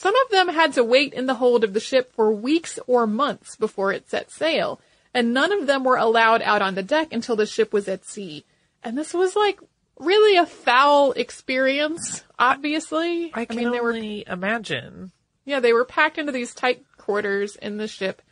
Some 0.00 0.14
of 0.24 0.30
them 0.30 0.48
had 0.48 0.72
to 0.72 0.82
wait 0.82 1.12
in 1.12 1.26
the 1.26 1.34
hold 1.34 1.62
of 1.62 1.74
the 1.74 1.78
ship 1.78 2.14
for 2.14 2.32
weeks 2.32 2.78
or 2.86 3.06
months 3.06 3.54
before 3.56 3.92
it 3.92 4.08
set 4.08 4.30
sail, 4.30 4.80
and 5.12 5.34
none 5.34 5.52
of 5.52 5.66
them 5.66 5.84
were 5.84 5.98
allowed 5.98 6.40
out 6.40 6.62
on 6.62 6.74
the 6.74 6.82
deck 6.82 7.12
until 7.12 7.36
the 7.36 7.44
ship 7.44 7.70
was 7.70 7.86
at 7.86 8.06
sea. 8.06 8.46
And 8.82 8.96
this 8.96 9.12
was 9.12 9.36
like 9.36 9.60
really 9.98 10.38
a 10.38 10.46
foul 10.46 11.12
experience, 11.12 12.24
obviously. 12.38 13.30
I 13.34 13.44
can 13.44 13.58
I 13.58 13.60
mean, 13.60 13.72
they 13.72 13.78
only 13.78 14.24
were, 14.26 14.32
imagine. 14.32 15.12
Yeah, 15.44 15.60
they 15.60 15.74
were 15.74 15.84
packed 15.84 16.16
into 16.16 16.32
these 16.32 16.54
tight 16.54 16.82
quarters 16.96 17.56
in 17.56 17.76
the 17.76 17.86
ship. 17.86 18.22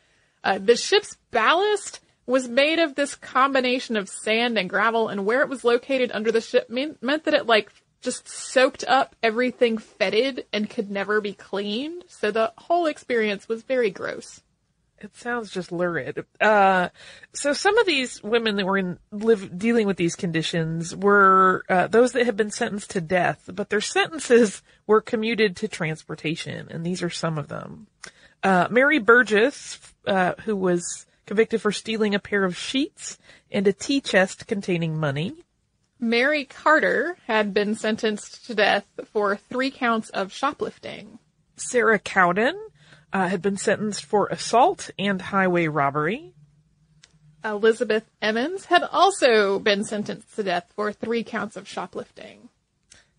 Uh, 0.43 0.57
the 0.57 0.75
ship's 0.75 1.19
ballast 1.31 2.01
was 2.25 2.49
made 2.49 2.79
of 2.79 2.95
this 2.95 3.15
combination 3.15 3.99
of 3.99 4.09
sand 4.09 4.57
and 4.59 4.71
gravel, 4.71 5.09
and 5.09 5.27
where 5.27 5.43
it 5.43 5.51
was 5.51 5.65
located 5.65 6.13
under 6.13 6.33
the 6.33 6.41
ship 6.41 6.71
mean, 6.71 6.97
meant 7.03 7.25
that 7.25 7.35
it 7.35 7.45
like 7.45 7.71
just 8.01 8.29
soaked 8.29 8.85
up 8.87 9.17
everything 9.23 9.79
fetid 9.79 10.47
and 10.53 10.71
could 10.71 10.91
never 10.91 11.21
be 11.21 11.33
cleaned. 11.33 12.05
So 12.09 12.31
the 12.31 12.53
whole 12.57 12.87
experience 12.87 13.49
was 13.49 13.63
very 13.63 13.91
gross. 13.91 14.41
It 15.01 15.17
sounds 15.17 15.53
just 15.53 15.71
lurid. 15.71 16.25
Uh, 16.41 16.89
so 17.33 17.53
some 17.53 17.79
of 17.79 17.87
these 17.87 18.21
women 18.23 18.57
that 18.57 18.67
were 18.67 18.79
in 18.79 18.99
live 19.13 19.57
dealing 19.57 19.87
with 19.87 19.97
these 19.97 20.17
conditions 20.17 20.95
were 20.95 21.65
uh, 21.69 21.87
those 21.87 22.13
that 22.13 22.27
had 22.27 22.37
been 22.37 22.51
sentenced 22.51 22.91
to 22.91 23.01
death, 23.01 23.49
but 23.53 23.71
their 23.71 23.81
sentences 23.81 24.61
were 24.89 25.01
commuted 25.01 25.55
to 25.57 25.69
transportation, 25.69 26.67
and 26.71 26.85
these 26.85 27.03
are 27.03 27.11
some 27.11 27.39
of 27.39 27.47
them. 27.47 27.87
Uh, 28.43 28.67
Mary 28.71 28.99
Burgess, 28.99 29.79
uh, 30.07 30.35
who 30.45 30.57
was 30.57 31.07
convicted 31.27 31.61
for 31.61 31.71
stealing 31.71 32.15
a 32.15 32.19
pair 32.19 32.45
of 32.45 32.57
sheets 32.57 33.19
and 33.53 33.69
a 33.69 33.73
tea 33.73 34.01
chest 34.01 34.47
containing 34.47 34.99
money. 34.99 35.35
Mary 36.01 36.45
Carter 36.45 37.17
had 37.27 37.53
been 37.53 37.75
sentenced 37.75 38.47
to 38.47 38.55
death 38.55 38.87
for 39.13 39.37
three 39.37 39.71
counts 39.71 40.11
of 40.11 40.33
shoplifting. 40.33 41.19
Sarah 41.57 41.99
Cowden 41.99 42.57
uh, 43.13 43.29
had 43.29 43.43
been 43.43 43.57
sentenced 43.57 44.05
for 44.05 44.29
assault 44.29 44.91
and 44.99 45.21
highway 45.21 45.67
robbery. 45.67 46.35
Elizabeth 47.45 48.05
Emmons 48.21 48.67
had 48.67 48.83
also 48.83 49.59
been 49.59 49.85
sentenced 49.85 50.35
to 50.37 50.43
death 50.43 50.73
for 50.75 50.93
three 50.93 51.25
counts 51.25 51.57
of 51.57 51.69
shoplifting. 51.69 52.49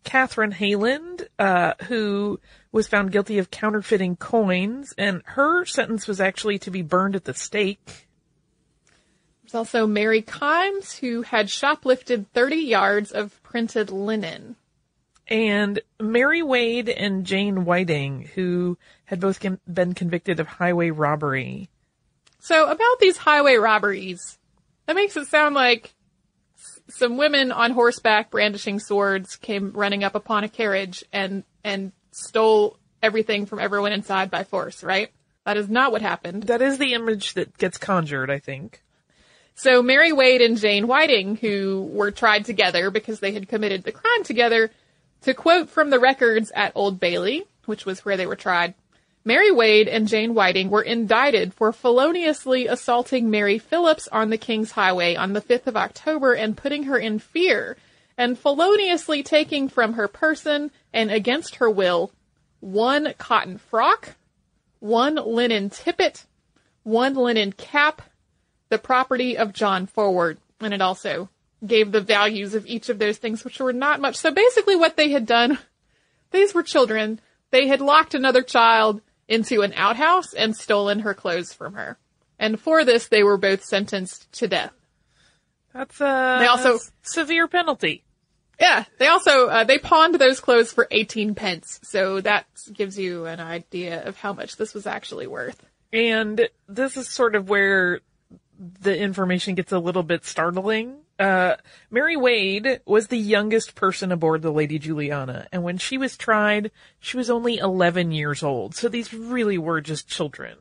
Catherine 0.04 0.54
Hayland, 0.54 1.28
uh, 1.38 1.74
who 1.88 2.40
was 2.72 2.88
found 2.88 3.12
guilty 3.12 3.38
of 3.38 3.52
counterfeiting 3.52 4.16
coins, 4.16 4.94
and 4.98 5.22
her 5.26 5.66
sentence 5.66 6.08
was 6.08 6.22
actually 6.22 6.60
to 6.60 6.72
be 6.72 6.82
burned 6.82 7.16
at 7.16 7.26
the 7.26 7.34
stake. 7.34 8.09
There's 9.50 9.58
also 9.58 9.88
Mary 9.88 10.22
Kimes, 10.22 11.00
who 11.00 11.24
had 11.24 11.48
shoplifted 11.48 12.28
30 12.36 12.58
yards 12.58 13.12
of 13.12 13.42
printed 13.42 13.90
linen. 13.90 14.58
And 15.28 15.80
Mary 16.00 16.44
Wade 16.44 16.88
and 16.88 17.26
Jane 17.26 17.66
Whiting, 17.66 18.30
who 18.36 18.78
had 19.06 19.20
both 19.20 19.44
been 19.68 19.96
convicted 19.96 20.40
of 20.40 20.46
highway 20.46 20.92
robbery. 20.92 21.68
So 22.40 22.70
about 22.70 23.00
these 23.00 23.18
highway 23.18 23.56
robberies, 23.56 24.38
that 24.86 24.96
makes 24.96 25.18
it 25.18 25.26
sound 25.28 25.56
like 25.56 25.96
s- 26.56 26.82
some 26.90 27.18
women 27.18 27.52
on 27.52 27.72
horseback 27.72 28.30
brandishing 28.30 28.80
swords 28.80 29.36
came 29.36 29.72
running 29.72 30.04
up 30.04 30.14
upon 30.14 30.44
a 30.44 30.50
carriage 30.50 31.04
and, 31.12 31.44
and 31.64 31.92
stole 32.12 32.78
everything 33.02 33.48
from 33.48 33.58
everyone 33.58 33.94
inside 33.94 34.30
by 34.30 34.44
force, 34.44 34.84
right? 34.84 35.10
That 35.44 35.58
is 35.58 35.70
not 35.70 35.92
what 35.92 36.04
happened. 36.04 36.44
That 36.44 36.62
is 36.62 36.78
the 36.78 36.94
image 36.94 37.34
that 37.34 37.58
gets 37.58 37.80
conjured, 37.80 38.30
I 38.30 38.38
think. 38.38 38.84
So 39.60 39.84
Mary 39.84 40.14
Wade 40.14 40.42
and 40.42 40.58
Jane 40.58 40.88
Whiting, 40.88 41.36
who 41.36 41.90
were 41.92 42.12
tried 42.12 42.46
together 42.46 42.90
because 42.90 43.20
they 43.20 43.34
had 43.34 43.50
committed 43.50 43.84
the 43.84 43.92
crime 43.92 44.24
together, 44.24 44.72
to 45.24 45.34
quote 45.34 45.70
from 45.70 45.90
the 45.90 46.00
records 46.00 46.50
at 46.56 46.72
Old 46.76 46.98
Bailey, 46.98 47.46
which 47.66 47.86
was 47.86 48.06
where 48.06 48.16
they 48.16 48.26
were 48.26 48.38
tried, 48.38 48.74
Mary 49.26 49.52
Wade 49.52 49.90
and 49.90 50.08
Jane 50.08 50.34
Whiting 50.34 50.70
were 50.70 50.82
indicted 50.82 51.54
for 51.54 51.74
feloniously 51.74 52.68
assaulting 52.68 53.30
Mary 53.30 53.58
Phillips 53.58 54.08
on 54.14 54.30
the 54.30 54.38
King's 54.38 54.72
Highway 54.72 55.18
on 55.18 55.34
the 55.34 55.42
5th 55.42 55.68
of 55.68 55.76
October 55.76 56.32
and 56.32 56.56
putting 56.56 56.84
her 56.84 56.98
in 56.98 57.20
fear, 57.20 57.76
and 58.18 58.40
feloniously 58.40 59.24
taking 59.24 59.68
from 59.68 59.92
her 59.96 60.08
person 60.08 60.72
and 60.94 61.12
against 61.12 61.56
her 61.56 61.70
will 61.70 62.14
one 62.62 63.14
cotton 63.18 63.58
frock, 63.58 64.16
one 64.80 65.16
linen 65.16 65.70
tippet, 65.70 66.24
one 66.84 67.14
linen 67.14 67.52
cap, 67.52 68.02
the 68.70 68.78
property 68.78 69.38
of 69.38 69.54
John 69.54 69.86
Forward, 69.88 70.40
and 70.60 70.74
it 70.74 70.82
also 70.82 71.30
gave 71.66 71.92
the 71.92 72.02
values 72.02 72.54
of 72.54 72.66
each 72.66 72.90
of 72.90 73.00
those 73.00 73.18
things, 73.18 73.44
which 73.44 73.60
were 73.60 73.74
not 73.74 74.00
much. 74.00 74.16
So 74.16 74.32
basically 74.32 74.76
what 74.76 74.96
they 74.96 75.10
had 75.10 75.26
done, 75.26 75.60
these 76.32 76.54
were 76.54 76.64
children. 76.64 77.20
They 77.52 77.68
had 77.68 77.82
locked 77.82 78.14
another 78.14 78.42
child 78.44 79.02
into 79.28 79.62
an 79.62 79.74
outhouse 79.76 80.34
and 80.34 80.56
stolen 80.56 81.00
her 81.00 81.14
clothes 81.14 81.52
from 81.54 81.74
her. 81.74 81.98
And 82.38 82.60
for 82.60 82.86
this, 82.86 83.08
they 83.08 83.24
were 83.24 83.38
both 83.38 83.64
sentenced 83.66 84.32
to 84.34 84.48
death. 84.48 84.72
That's 85.74 86.00
a 86.00 86.38
They 86.40 86.48
also- 86.48 86.80
severe 87.02 87.48
penalty. 87.48 88.04
Yeah, 88.60 88.86
they 88.98 89.08
also, 89.08 89.48
uh, 89.48 89.64
they 89.64 89.78
pawned 89.78 90.16
those 90.16 90.40
clothes 90.42 90.72
for 90.74 90.88
18 90.92 91.34
pence. 91.36 91.80
So 91.84 92.20
that 92.22 92.46
gives 92.74 92.98
you 93.00 93.26
an 93.26 93.40
idea 93.40 94.06
of 94.06 94.18
how 94.18 94.34
much 94.34 94.58
this 94.58 94.74
was 94.74 94.86
actually 94.86 95.28
worth. 95.28 95.64
And 95.94 96.50
this 96.68 96.98
is 96.98 97.08
sort 97.10 97.36
of 97.36 97.50
where 97.50 98.02
the 98.60 98.98
information 98.98 99.56
gets 99.56 99.72
a 99.72 99.80
little 99.80 100.04
bit 100.04 100.26
startling. 100.26 100.98
Uh, 101.18 101.56
Mary 101.90 102.18
Wade 102.18 102.82
was 102.86 103.08
the 103.08 103.18
youngest 103.18 103.76
person 103.76 104.12
aboard 104.12 104.42
the 104.42 104.52
Lady 104.52 104.80
Juliana, 104.80 105.48
and 105.52 105.64
when 105.64 105.78
she 105.78 105.98
was 105.98 106.18
tried, 106.18 106.72
she 107.00 107.18
was 107.18 107.30
only 107.30 107.58
11 107.58 108.12
years 108.12 108.44
old. 108.44 108.76
So 108.76 108.90
these 108.90 109.14
really 109.14 109.58
were 109.58 109.82
just 109.82 110.08
children. 110.08 110.58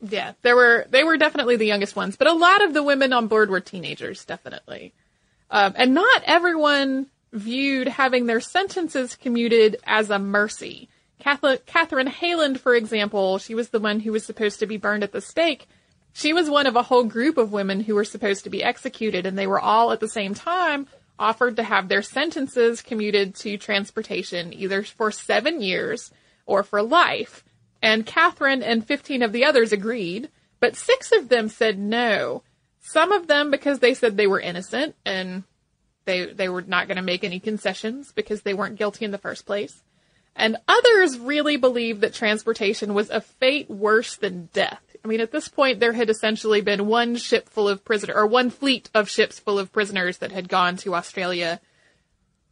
Yeah, 0.00 0.32
there 0.42 0.54
were 0.54 0.86
they 0.90 1.04
were 1.04 1.16
definitely 1.16 1.56
the 1.56 1.66
youngest 1.66 1.96
ones, 1.96 2.16
but 2.16 2.28
a 2.28 2.32
lot 2.32 2.62
of 2.62 2.74
the 2.74 2.82
women 2.82 3.12
on 3.12 3.28
board 3.28 3.50
were 3.50 3.60
teenagers, 3.60 4.24
definitely. 4.24 4.92
Um, 5.50 5.74
and 5.76 5.94
not 5.94 6.22
everyone 6.26 7.06
viewed 7.32 7.88
having 7.88 8.26
their 8.26 8.40
sentences 8.40 9.16
commuted 9.16 9.76
as 9.84 10.10
a 10.10 10.18
mercy. 10.18 10.88
Catholic, 11.18 11.66
Catherine 11.66 12.08
Hayland, 12.08 12.58
for 12.58 12.74
example, 12.74 13.38
she 13.38 13.54
was 13.54 13.70
the 13.70 13.80
one 13.80 14.00
who 14.00 14.12
was 14.12 14.24
supposed 14.24 14.58
to 14.60 14.66
be 14.66 14.76
burned 14.76 15.02
at 15.02 15.12
the 15.12 15.20
stake. 15.20 15.66
She 16.16 16.32
was 16.32 16.48
one 16.48 16.66
of 16.66 16.76
a 16.76 16.82
whole 16.82 17.04
group 17.04 17.36
of 17.36 17.52
women 17.52 17.80
who 17.80 17.94
were 17.94 18.02
supposed 18.02 18.44
to 18.44 18.50
be 18.50 18.64
executed, 18.64 19.26
and 19.26 19.36
they 19.36 19.46
were 19.46 19.60
all 19.60 19.92
at 19.92 20.00
the 20.00 20.08
same 20.08 20.32
time 20.32 20.86
offered 21.18 21.56
to 21.56 21.62
have 21.62 21.88
their 21.88 22.00
sentences 22.00 22.80
commuted 22.80 23.34
to 23.34 23.58
transportation, 23.58 24.50
either 24.54 24.82
for 24.82 25.10
seven 25.10 25.60
years 25.60 26.10
or 26.46 26.62
for 26.62 26.82
life. 26.82 27.44
And 27.82 28.06
Catherine 28.06 28.62
and 28.62 28.86
15 28.86 29.20
of 29.20 29.32
the 29.32 29.44
others 29.44 29.72
agreed, 29.72 30.30
but 30.58 30.74
six 30.74 31.12
of 31.12 31.28
them 31.28 31.50
said 31.50 31.78
no. 31.78 32.42
Some 32.80 33.12
of 33.12 33.26
them 33.26 33.50
because 33.50 33.80
they 33.80 33.92
said 33.92 34.16
they 34.16 34.26
were 34.26 34.40
innocent 34.40 34.96
and 35.04 35.44
they, 36.06 36.32
they 36.32 36.48
were 36.48 36.62
not 36.62 36.88
going 36.88 36.96
to 36.96 37.02
make 37.02 37.24
any 37.24 37.40
concessions 37.40 38.10
because 38.12 38.40
they 38.40 38.54
weren't 38.54 38.78
guilty 38.78 39.04
in 39.04 39.10
the 39.10 39.18
first 39.18 39.44
place. 39.44 39.82
And 40.34 40.56
others 40.66 41.18
really 41.18 41.58
believed 41.58 42.00
that 42.00 42.14
transportation 42.14 42.94
was 42.94 43.10
a 43.10 43.20
fate 43.20 43.68
worse 43.68 44.16
than 44.16 44.48
death. 44.54 44.80
I 45.06 45.08
mean, 45.08 45.20
at 45.20 45.30
this 45.30 45.46
point, 45.46 45.78
there 45.78 45.92
had 45.92 46.10
essentially 46.10 46.62
been 46.62 46.88
one 46.88 47.14
ship 47.14 47.48
full 47.48 47.68
of 47.68 47.84
prisoners, 47.84 48.16
or 48.16 48.26
one 48.26 48.50
fleet 48.50 48.90
of 48.92 49.08
ships 49.08 49.38
full 49.38 49.56
of 49.56 49.72
prisoners 49.72 50.18
that 50.18 50.32
had 50.32 50.48
gone 50.48 50.76
to 50.78 50.96
Australia. 50.96 51.60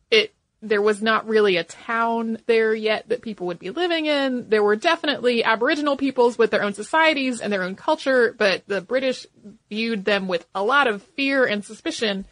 It, 0.09 0.33
there 0.63 0.81
was 0.81 1.03
not 1.03 1.27
really 1.27 1.57
a 1.57 1.65
town 1.65 2.39
there 2.47 2.73
yet 2.73 3.09
that 3.09 3.23
people 3.23 3.49
would 3.49 3.59
be 3.59 3.71
living 3.71 4.07
in. 4.07 4.51
There 4.51 4.63
were 4.63 4.77
definitely 4.77 5.43
Aboriginal 5.43 5.97
peoples 5.97 6.39
with 6.39 6.53
their 6.53 6.63
own 6.63 6.75
societies 6.75 7.41
and 7.41 7.53
their 7.53 7.65
own 7.65 7.75
culture, 7.75 8.33
but 8.39 8.63
the 8.69 8.81
British 8.81 9.27
viewed 9.69 10.05
them 10.05 10.29
with 10.29 10.47
a 10.55 10.63
lot 10.63 10.87
of 10.87 11.03
fear 11.03 11.45
and 11.45 11.65
suspicion. 11.65 12.25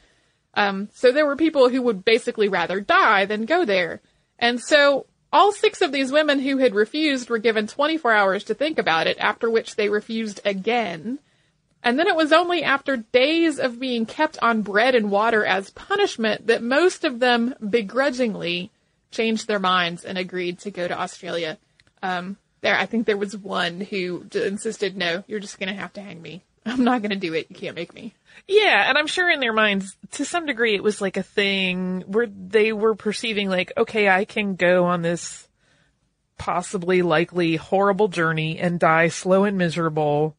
Um, 0.55 0.89
so 0.95 1.11
there 1.11 1.27
were 1.27 1.35
people 1.35 1.69
who 1.69 1.83
would 1.83 2.05
basically 2.05 2.49
rather 2.49 2.81
die 2.81 3.25
than 3.25 3.45
go 3.45 3.65
there. 3.65 4.01
And 4.39 4.61
so 4.61 5.07
all 5.33 5.53
six 5.53 5.81
of 5.81 5.93
these 5.93 6.13
women 6.13 6.41
who 6.41 6.59
had 6.59 6.75
refused 6.75 7.31
were 7.31 7.39
given 7.39 7.67
24 7.67 8.13
hours 8.13 8.45
to 8.45 8.55
think 8.55 8.79
about 8.79 9.07
it, 9.07 9.19
after 9.19 9.49
which 9.49 9.77
they 9.77 9.89
refused 9.89 10.41
again. 10.45 11.19
And 11.83 11.99
then 11.99 12.07
it 12.07 12.15
was 12.15 12.33
only 12.33 12.63
after 12.63 12.99
days 12.99 13.59
of 13.59 13.81
being 13.81 14.07
kept 14.07 14.39
on 14.41 14.63
bread 14.63 14.95
and 14.95 15.11
water 15.11 15.45
as 15.45 15.71
punishment 15.71 16.47
that 16.47 16.63
most 16.63 17.05
of 17.05 17.19
them 17.19 17.55
begrudgingly 17.69 18.71
changed 19.11 19.49
their 19.49 19.59
minds 19.59 20.05
and 20.05 20.17
agreed 20.17 20.59
to 20.61 20.71
go 20.71 20.87
to 20.87 21.01
Australia. 21.01 21.59
Um, 22.03 22.37
there, 22.61 22.77
I 22.77 22.87
think 22.87 23.07
there 23.07 23.17
was 23.17 23.37
one 23.37 23.81
who 23.81 24.27
insisted, 24.33 24.97
no, 24.97 25.25
you're 25.27 25.41
just 25.41 25.59
gonna 25.59 25.75
have 25.75 25.93
to 25.95 26.01
hang 26.01 26.23
me. 26.23 26.45
I'm 26.65 26.85
not 26.85 27.03
gonna 27.03 27.17
do 27.17 27.35
it. 27.35 27.47
You 27.51 27.57
can't 27.57 27.75
make 27.77 27.93
me. 27.95 28.15
Yeah, 28.47 28.89
and 28.89 28.97
I'm 28.97 29.07
sure 29.07 29.31
in 29.31 29.41
their 29.41 29.53
minds, 29.53 29.97
to 30.13 30.25
some 30.25 30.47
degree, 30.47 30.75
it 30.75 30.83
was 30.83 31.01
like 31.01 31.17
a 31.17 31.23
thing 31.23 32.03
where 32.07 32.27
they 32.27 32.73
were 32.73 32.95
perceiving 32.95 33.49
like, 33.49 33.73
okay, 33.77 34.09
I 34.09 34.25
can 34.25 34.55
go 34.57 34.85
on 34.85 35.03
this 35.03 35.49
possibly 36.39 37.03
likely 37.03 37.57
horrible 37.57 38.09
journey 38.09 38.59
and 38.59 38.81
die 38.81 39.09
slow 39.09 39.45
and 39.45 39.59
miserable, 39.59 40.37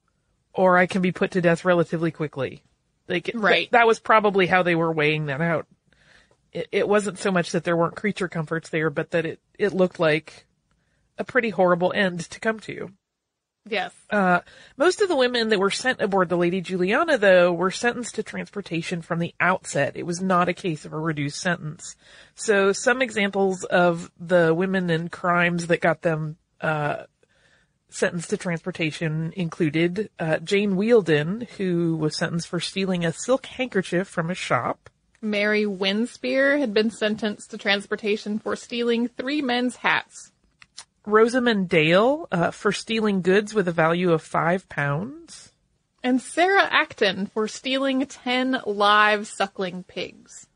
or 0.53 0.77
I 0.77 0.85
can 0.85 1.01
be 1.01 1.11
put 1.11 1.31
to 1.31 1.41
death 1.41 1.65
relatively 1.65 2.11
quickly. 2.11 2.63
Like, 3.07 3.25
th- 3.25 3.35
Right. 3.35 3.71
that 3.71 3.87
was 3.87 3.99
probably 3.99 4.47
how 4.47 4.63
they 4.63 4.75
were 4.75 4.91
weighing 4.91 5.27
that 5.27 5.41
out. 5.41 5.67
It, 6.51 6.67
it 6.71 6.87
wasn't 6.87 7.19
so 7.19 7.31
much 7.31 7.51
that 7.51 7.63
there 7.63 7.77
weren't 7.77 7.95
creature 7.95 8.27
comforts 8.27 8.69
there, 8.69 8.89
but 8.89 9.11
that 9.11 9.25
it, 9.25 9.39
it 9.57 9.73
looked 9.73 9.99
like 9.99 10.45
a 11.17 11.23
pretty 11.23 11.49
horrible 11.49 11.91
end 11.93 12.21
to 12.31 12.39
come 12.39 12.59
to. 12.61 12.89
Yes. 13.65 13.93
Uh, 14.09 14.41
most 14.75 15.01
of 15.01 15.07
the 15.07 15.15
women 15.15 15.49
that 15.49 15.59
were 15.59 15.71
sent 15.71 16.01
aboard 16.01 16.27
the 16.27 16.37
Lady 16.37 16.59
Juliana, 16.59 17.17
though, 17.17 17.53
were 17.53 17.71
sentenced 17.71 18.15
to 18.15 18.23
transportation 18.23 19.01
from 19.01 19.19
the 19.19 19.33
outset. 19.39 19.95
It 19.95 20.05
was 20.05 20.21
not 20.21 20.49
a 20.49 20.53
case 20.53 20.83
of 20.83 20.91
a 20.91 20.99
reduced 20.99 21.39
sentence. 21.39 21.95
So 22.35 22.73
some 22.73 23.01
examples 23.01 23.63
of 23.63 24.11
the 24.19 24.53
women 24.53 24.89
and 24.89 25.09
crimes 25.09 25.67
that 25.67 25.79
got 25.79 26.01
them, 26.01 26.37
uh, 26.59 27.03
sentenced 27.89 28.31
to 28.31 28.37
transportation 28.37 29.31
included 29.35 30.09
uh, 30.19 30.39
Jane 30.39 30.75
Wheeldon, 30.75 31.47
who 31.57 31.95
was 31.95 32.17
sentenced 32.17 32.47
for 32.47 32.59
stealing 32.59 33.05
a 33.05 33.13
silk 33.13 33.45
handkerchief 33.45 34.07
from 34.07 34.29
a 34.29 34.35
shop. 34.35 34.89
Mary 35.21 35.63
Winspear 35.63 36.59
had 36.59 36.73
been 36.73 36.91
sentenced 36.91 37.51
to 37.51 37.57
transportation 37.57 38.39
for 38.39 38.57
stealing 38.57 39.07
three 39.07 39.41
men's 39.41 39.77
hats. 39.77 40.32
Rosamond 41.05 41.69
Dale 41.69 42.27
uh, 42.31 42.51
for 42.51 42.71
stealing 42.71 43.21
goods 43.21 43.53
with 43.53 43.67
a 43.67 43.71
value 43.71 44.11
of 44.11 44.21
five 44.21 44.67
pounds. 44.69 45.51
And 46.03 46.21
Sarah 46.21 46.67
Acton 46.69 47.27
for 47.27 47.47
stealing 47.47 48.05
10 48.05 48.61
live 48.65 49.27
suckling 49.27 49.83
pigs. 49.83 50.47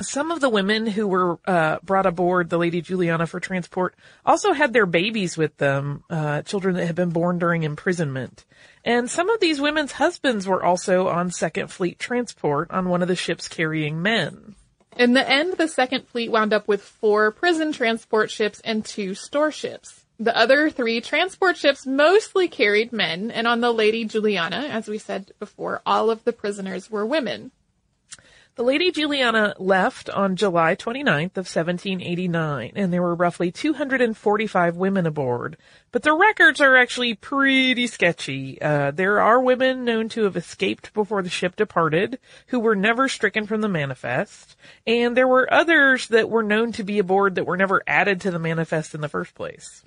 Some 0.00 0.32
of 0.32 0.40
the 0.40 0.48
women 0.48 0.86
who 0.86 1.06
were 1.06 1.38
uh, 1.46 1.78
brought 1.84 2.06
aboard 2.06 2.50
the 2.50 2.58
Lady 2.58 2.80
Juliana 2.80 3.28
for 3.28 3.38
transport 3.38 3.94
also 4.26 4.52
had 4.52 4.72
their 4.72 4.86
babies 4.86 5.36
with 5.36 5.56
them, 5.58 6.02
uh, 6.10 6.42
children 6.42 6.74
that 6.74 6.86
had 6.86 6.96
been 6.96 7.10
born 7.10 7.38
during 7.38 7.62
imprisonment. 7.62 8.44
And 8.84 9.08
some 9.08 9.30
of 9.30 9.38
these 9.38 9.60
women's 9.60 9.92
husbands 9.92 10.48
were 10.48 10.64
also 10.64 11.06
on 11.06 11.30
Second 11.30 11.68
Fleet 11.68 12.00
transport 12.00 12.72
on 12.72 12.88
one 12.88 13.02
of 13.02 13.08
the 13.08 13.14
ships 13.14 13.46
carrying 13.46 14.02
men. 14.02 14.56
In 14.96 15.12
the 15.12 15.28
end, 15.28 15.54
the 15.54 15.68
Second 15.68 16.06
Fleet 16.06 16.30
wound 16.30 16.52
up 16.52 16.68
with 16.68 16.82
four 16.82 17.30
prison 17.30 17.72
transport 17.72 18.30
ships 18.30 18.60
and 18.60 18.84
two 18.84 19.14
store 19.14 19.50
ships. 19.50 20.04
The 20.20 20.36
other 20.36 20.70
three 20.70 21.00
transport 21.00 21.56
ships 21.56 21.84
mostly 21.84 22.46
carried 22.46 22.92
men, 22.92 23.32
and 23.32 23.48
on 23.48 23.60
the 23.60 23.72
Lady 23.72 24.04
Juliana, 24.04 24.68
as 24.70 24.86
we 24.86 24.98
said 24.98 25.32
before, 25.40 25.82
all 25.84 26.10
of 26.10 26.22
the 26.22 26.32
prisoners 26.32 26.90
were 26.90 27.04
women. 27.04 27.50
The 28.56 28.62
Lady 28.62 28.92
Juliana 28.92 29.52
left 29.58 30.08
on 30.08 30.36
July 30.36 30.76
29th 30.76 31.36
of 31.36 31.48
1789, 31.50 32.74
and 32.76 32.92
there 32.92 33.02
were 33.02 33.16
roughly 33.16 33.50
245 33.50 34.76
women 34.76 35.06
aboard. 35.06 35.56
But 35.90 36.04
the 36.04 36.12
records 36.12 36.60
are 36.60 36.76
actually 36.76 37.14
pretty 37.14 37.88
sketchy. 37.88 38.62
Uh, 38.62 38.92
there 38.92 39.20
are 39.20 39.40
women 39.40 39.84
known 39.84 40.08
to 40.10 40.22
have 40.22 40.36
escaped 40.36 40.94
before 40.94 41.20
the 41.20 41.28
ship 41.28 41.56
departed, 41.56 42.20
who 42.46 42.60
were 42.60 42.76
never 42.76 43.08
stricken 43.08 43.44
from 43.48 43.60
the 43.60 43.68
manifest, 43.68 44.54
and 44.86 45.16
there 45.16 45.26
were 45.26 45.52
others 45.52 46.06
that 46.06 46.30
were 46.30 46.44
known 46.44 46.70
to 46.72 46.84
be 46.84 47.00
aboard 47.00 47.34
that 47.34 47.46
were 47.46 47.56
never 47.56 47.82
added 47.88 48.20
to 48.20 48.30
the 48.30 48.38
manifest 48.38 48.94
in 48.94 49.00
the 49.00 49.08
first 49.08 49.34
place. 49.34 49.82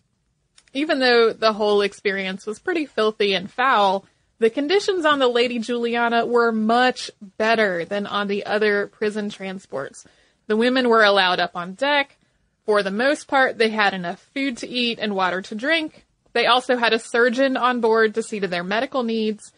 Even 0.74 1.00
though 1.00 1.32
the 1.32 1.54
whole 1.54 1.80
experience 1.80 2.46
was 2.46 2.60
pretty 2.60 2.86
filthy 2.86 3.34
and 3.34 3.50
foul, 3.50 4.06
the 4.40 4.50
conditions 4.50 5.06
on 5.06 5.20
the 5.20 5.28
Lady 5.28 5.60
Juliana 5.60 6.26
were 6.26 6.52
much 6.52 7.10
better 7.38 7.86
than 7.86 8.06
on 8.06 8.28
the 8.28 8.46
other 8.46 8.88
prison 8.88 9.30
transports. 9.30 10.06
The 10.48 10.58
women 10.58 10.90
were 10.90 11.04
allowed 11.04 11.40
up 11.40 11.56
on 11.56 11.74
deck. 11.74 12.18
For 12.66 12.84
the 12.84 12.92
most 12.92 13.28
part, 13.28 13.58
they 13.58 13.70
had 13.70 13.94
enough 13.94 14.30
food 14.34 14.58
to 14.58 14.68
eat 14.68 15.00
and 15.00 15.16
water 15.16 15.42
to 15.42 15.56
drink. 15.56 16.06
They 16.34 16.46
also 16.46 16.78
had 16.78 16.94
a 16.94 17.00
surgeon 17.00 17.58
on 17.58 17.82
board 17.82 18.14
to 18.16 18.24
see 18.24 18.40
to 18.40 18.48
their 18.48 18.64
medical 18.64 19.04
needs. 19.04 19.54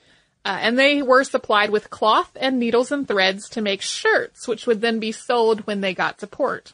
Uh, 0.45 0.57
and 0.61 0.79
they 0.79 1.01
were 1.01 1.23
supplied 1.23 1.69
with 1.69 1.89
cloth 1.89 2.31
and 2.39 2.59
needles 2.59 2.91
and 2.91 3.07
threads 3.07 3.49
to 3.49 3.61
make 3.61 3.81
shirts, 3.81 4.47
which 4.47 4.65
would 4.65 4.79
then 4.79 4.99
be 4.99 5.11
sold 5.11 5.67
when 5.67 5.81
they 5.81 5.93
got 5.93 6.17
to 6.19 6.27
port. 6.27 6.73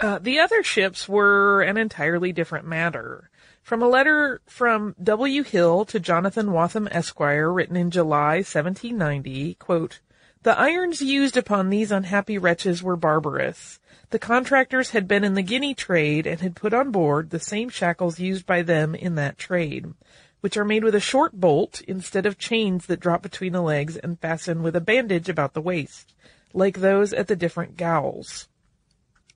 Uh, 0.00 0.18
the 0.18 0.38
other 0.38 0.62
ships 0.62 1.08
were 1.08 1.60
an 1.60 1.76
entirely 1.76 2.32
different 2.32 2.66
matter. 2.66 3.28
From 3.68 3.82
a 3.82 3.86
letter 3.86 4.40
from 4.46 4.94
W. 5.02 5.42
Hill 5.42 5.84
to 5.84 6.00
Jonathan 6.00 6.52
Wathen 6.52 6.88
Esquire, 6.90 7.52
written 7.52 7.76
in 7.76 7.90
July 7.90 8.36
1790, 8.36 9.56
quote, 9.56 10.00
The 10.42 10.58
irons 10.58 11.02
used 11.02 11.36
upon 11.36 11.68
these 11.68 11.92
unhappy 11.92 12.38
wretches 12.38 12.82
were 12.82 12.96
barbarous. 12.96 13.78
The 14.08 14.18
contractors 14.18 14.92
had 14.92 15.06
been 15.06 15.22
in 15.22 15.34
the 15.34 15.42
Guinea 15.42 15.74
trade 15.74 16.26
and 16.26 16.40
had 16.40 16.56
put 16.56 16.72
on 16.72 16.90
board 16.90 17.28
the 17.28 17.38
same 17.38 17.68
shackles 17.68 18.18
used 18.18 18.46
by 18.46 18.62
them 18.62 18.94
in 18.94 19.16
that 19.16 19.36
trade, 19.36 19.92
which 20.40 20.56
are 20.56 20.64
made 20.64 20.82
with 20.82 20.94
a 20.94 20.98
short 20.98 21.38
bolt 21.38 21.82
instead 21.82 22.24
of 22.24 22.38
chains 22.38 22.86
that 22.86 23.00
drop 23.00 23.20
between 23.20 23.52
the 23.52 23.60
legs 23.60 23.98
and 23.98 24.18
fasten 24.18 24.62
with 24.62 24.76
a 24.76 24.80
bandage 24.80 25.28
about 25.28 25.52
the 25.52 25.60
waist, 25.60 26.14
like 26.54 26.78
those 26.78 27.12
at 27.12 27.26
the 27.26 27.36
different 27.36 27.76
gowls. 27.76 28.48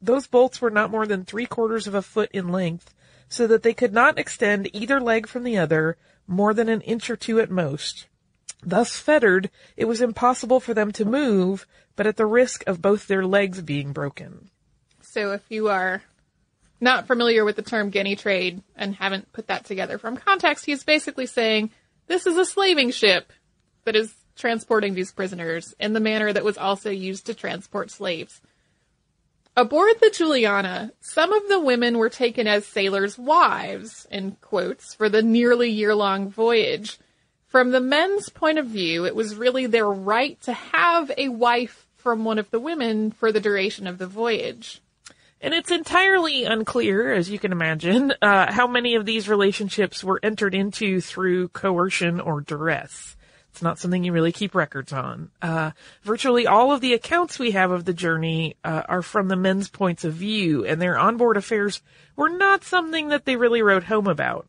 Those 0.00 0.26
bolts 0.26 0.62
were 0.62 0.70
not 0.70 0.90
more 0.90 1.06
than 1.06 1.26
three 1.26 1.44
quarters 1.44 1.86
of 1.86 1.94
a 1.94 2.00
foot 2.00 2.30
in 2.32 2.48
length, 2.48 2.94
so 3.32 3.46
that 3.46 3.62
they 3.62 3.72
could 3.72 3.92
not 3.92 4.18
extend 4.18 4.68
either 4.74 5.00
leg 5.00 5.26
from 5.26 5.42
the 5.42 5.56
other 5.56 5.96
more 6.26 6.52
than 6.52 6.68
an 6.68 6.82
inch 6.82 7.08
or 7.08 7.16
two 7.16 7.40
at 7.40 7.50
most. 7.50 8.06
Thus 8.62 8.96
fettered, 8.96 9.50
it 9.76 9.86
was 9.86 10.00
impossible 10.00 10.60
for 10.60 10.74
them 10.74 10.92
to 10.92 11.04
move, 11.04 11.66
but 11.96 12.06
at 12.06 12.16
the 12.16 12.26
risk 12.26 12.62
of 12.66 12.82
both 12.82 13.06
their 13.06 13.26
legs 13.26 13.62
being 13.62 13.92
broken. 13.92 14.50
So 15.00 15.32
if 15.32 15.42
you 15.48 15.68
are 15.68 16.02
not 16.80 17.06
familiar 17.06 17.44
with 17.44 17.56
the 17.56 17.62
term 17.62 17.90
Guinea 17.90 18.16
trade 18.16 18.62
and 18.76 18.94
haven't 18.94 19.32
put 19.32 19.46
that 19.46 19.64
together 19.64 19.98
from 19.98 20.16
context, 20.16 20.66
he's 20.66 20.84
basically 20.84 21.26
saying 21.26 21.70
this 22.08 22.26
is 22.26 22.36
a 22.36 22.44
slaving 22.44 22.90
ship 22.90 23.32
that 23.84 23.96
is 23.96 24.14
transporting 24.36 24.94
these 24.94 25.12
prisoners 25.12 25.74
in 25.80 25.92
the 25.92 26.00
manner 26.00 26.32
that 26.32 26.44
was 26.44 26.58
also 26.58 26.90
used 26.90 27.26
to 27.26 27.34
transport 27.34 27.90
slaves. 27.90 28.40
Aboard 29.54 29.96
the 30.00 30.10
Juliana, 30.10 30.92
some 31.00 31.30
of 31.30 31.46
the 31.48 31.60
women 31.60 31.98
were 31.98 32.08
taken 32.08 32.46
as 32.46 32.64
sailors' 32.64 33.18
wives, 33.18 34.06
in 34.10 34.36
quotes, 34.40 34.94
for 34.94 35.10
the 35.10 35.22
nearly 35.22 35.70
year 35.70 35.94
long 35.94 36.30
voyage. 36.30 36.98
From 37.48 37.70
the 37.70 37.80
men's 37.80 38.30
point 38.30 38.58
of 38.58 38.66
view, 38.66 39.04
it 39.04 39.14
was 39.14 39.34
really 39.34 39.66
their 39.66 39.90
right 39.90 40.40
to 40.42 40.54
have 40.54 41.12
a 41.18 41.28
wife 41.28 41.86
from 41.96 42.24
one 42.24 42.38
of 42.38 42.50
the 42.50 42.58
women 42.58 43.10
for 43.10 43.30
the 43.30 43.40
duration 43.40 43.86
of 43.86 43.98
the 43.98 44.06
voyage. 44.06 44.80
And 45.38 45.52
it's 45.52 45.70
entirely 45.70 46.44
unclear, 46.44 47.12
as 47.12 47.28
you 47.28 47.38
can 47.38 47.52
imagine, 47.52 48.14
uh, 48.22 48.50
how 48.50 48.66
many 48.66 48.94
of 48.94 49.04
these 49.04 49.28
relationships 49.28 50.02
were 50.02 50.20
entered 50.22 50.54
into 50.54 51.02
through 51.02 51.48
coercion 51.48 52.20
or 52.20 52.40
duress. 52.40 53.16
It's 53.52 53.62
not 53.62 53.78
something 53.78 54.02
you 54.02 54.12
really 54.12 54.32
keep 54.32 54.54
records 54.54 54.94
on. 54.94 55.30
Uh, 55.42 55.72
virtually 56.02 56.46
all 56.46 56.72
of 56.72 56.80
the 56.80 56.94
accounts 56.94 57.38
we 57.38 57.50
have 57.50 57.70
of 57.70 57.84
the 57.84 57.92
journey 57.92 58.56
uh, 58.64 58.82
are 58.88 59.02
from 59.02 59.28
the 59.28 59.36
men's 59.36 59.68
points 59.68 60.04
of 60.04 60.14
view, 60.14 60.64
and 60.64 60.80
their 60.80 60.98
onboard 60.98 61.36
affairs 61.36 61.82
were 62.16 62.30
not 62.30 62.64
something 62.64 63.08
that 63.08 63.26
they 63.26 63.36
really 63.36 63.60
wrote 63.60 63.84
home 63.84 64.06
about. 64.06 64.46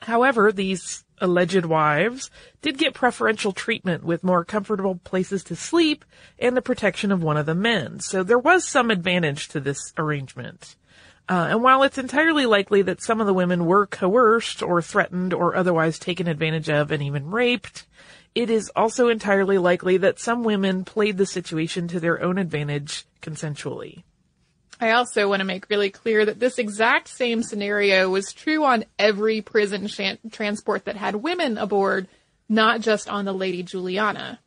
However, 0.00 0.52
these 0.52 1.04
alleged 1.18 1.66
wives 1.66 2.30
did 2.62 2.78
get 2.78 2.94
preferential 2.94 3.52
treatment 3.52 4.04
with 4.04 4.24
more 4.24 4.44
comfortable 4.44 4.96
places 4.96 5.44
to 5.44 5.54
sleep 5.54 6.02
and 6.38 6.56
the 6.56 6.62
protection 6.62 7.12
of 7.12 7.22
one 7.22 7.36
of 7.36 7.46
the 7.46 7.54
men, 7.54 8.00
so 8.00 8.22
there 8.22 8.38
was 8.38 8.66
some 8.66 8.90
advantage 8.90 9.48
to 9.48 9.60
this 9.60 9.92
arrangement. 9.98 10.76
Uh, 11.28 11.48
and 11.50 11.62
while 11.62 11.82
it's 11.82 11.96
entirely 11.96 12.44
likely 12.44 12.82
that 12.82 13.02
some 13.02 13.20
of 13.20 13.26
the 13.26 13.32
women 13.32 13.64
were 13.64 13.86
coerced 13.86 14.62
or 14.62 14.82
threatened 14.82 15.32
or 15.32 15.56
otherwise 15.56 15.98
taken 15.98 16.28
advantage 16.28 16.68
of 16.68 16.90
and 16.90 17.02
even 17.02 17.30
raped, 17.30 17.86
it 18.34 18.50
is 18.50 18.70
also 18.76 19.08
entirely 19.08 19.56
likely 19.56 19.96
that 19.96 20.18
some 20.18 20.42
women 20.42 20.84
played 20.84 21.16
the 21.16 21.26
situation 21.26 21.88
to 21.88 22.00
their 22.00 22.22
own 22.22 22.36
advantage 22.36 23.04
consensually. 23.22 24.02
I 24.80 24.90
also 24.90 25.28
want 25.28 25.40
to 25.40 25.46
make 25.46 25.70
really 25.70 25.90
clear 25.90 26.26
that 26.26 26.40
this 26.40 26.58
exact 26.58 27.08
same 27.08 27.42
scenario 27.42 28.10
was 28.10 28.32
true 28.32 28.64
on 28.64 28.84
every 28.98 29.40
prison 29.40 29.86
sh- 29.86 30.18
transport 30.30 30.84
that 30.84 30.96
had 30.96 31.14
women 31.14 31.56
aboard, 31.56 32.08
not 32.48 32.80
just 32.80 33.08
on 33.08 33.24
the 33.24 33.32
Lady 33.32 33.62
Juliana. 33.62 34.40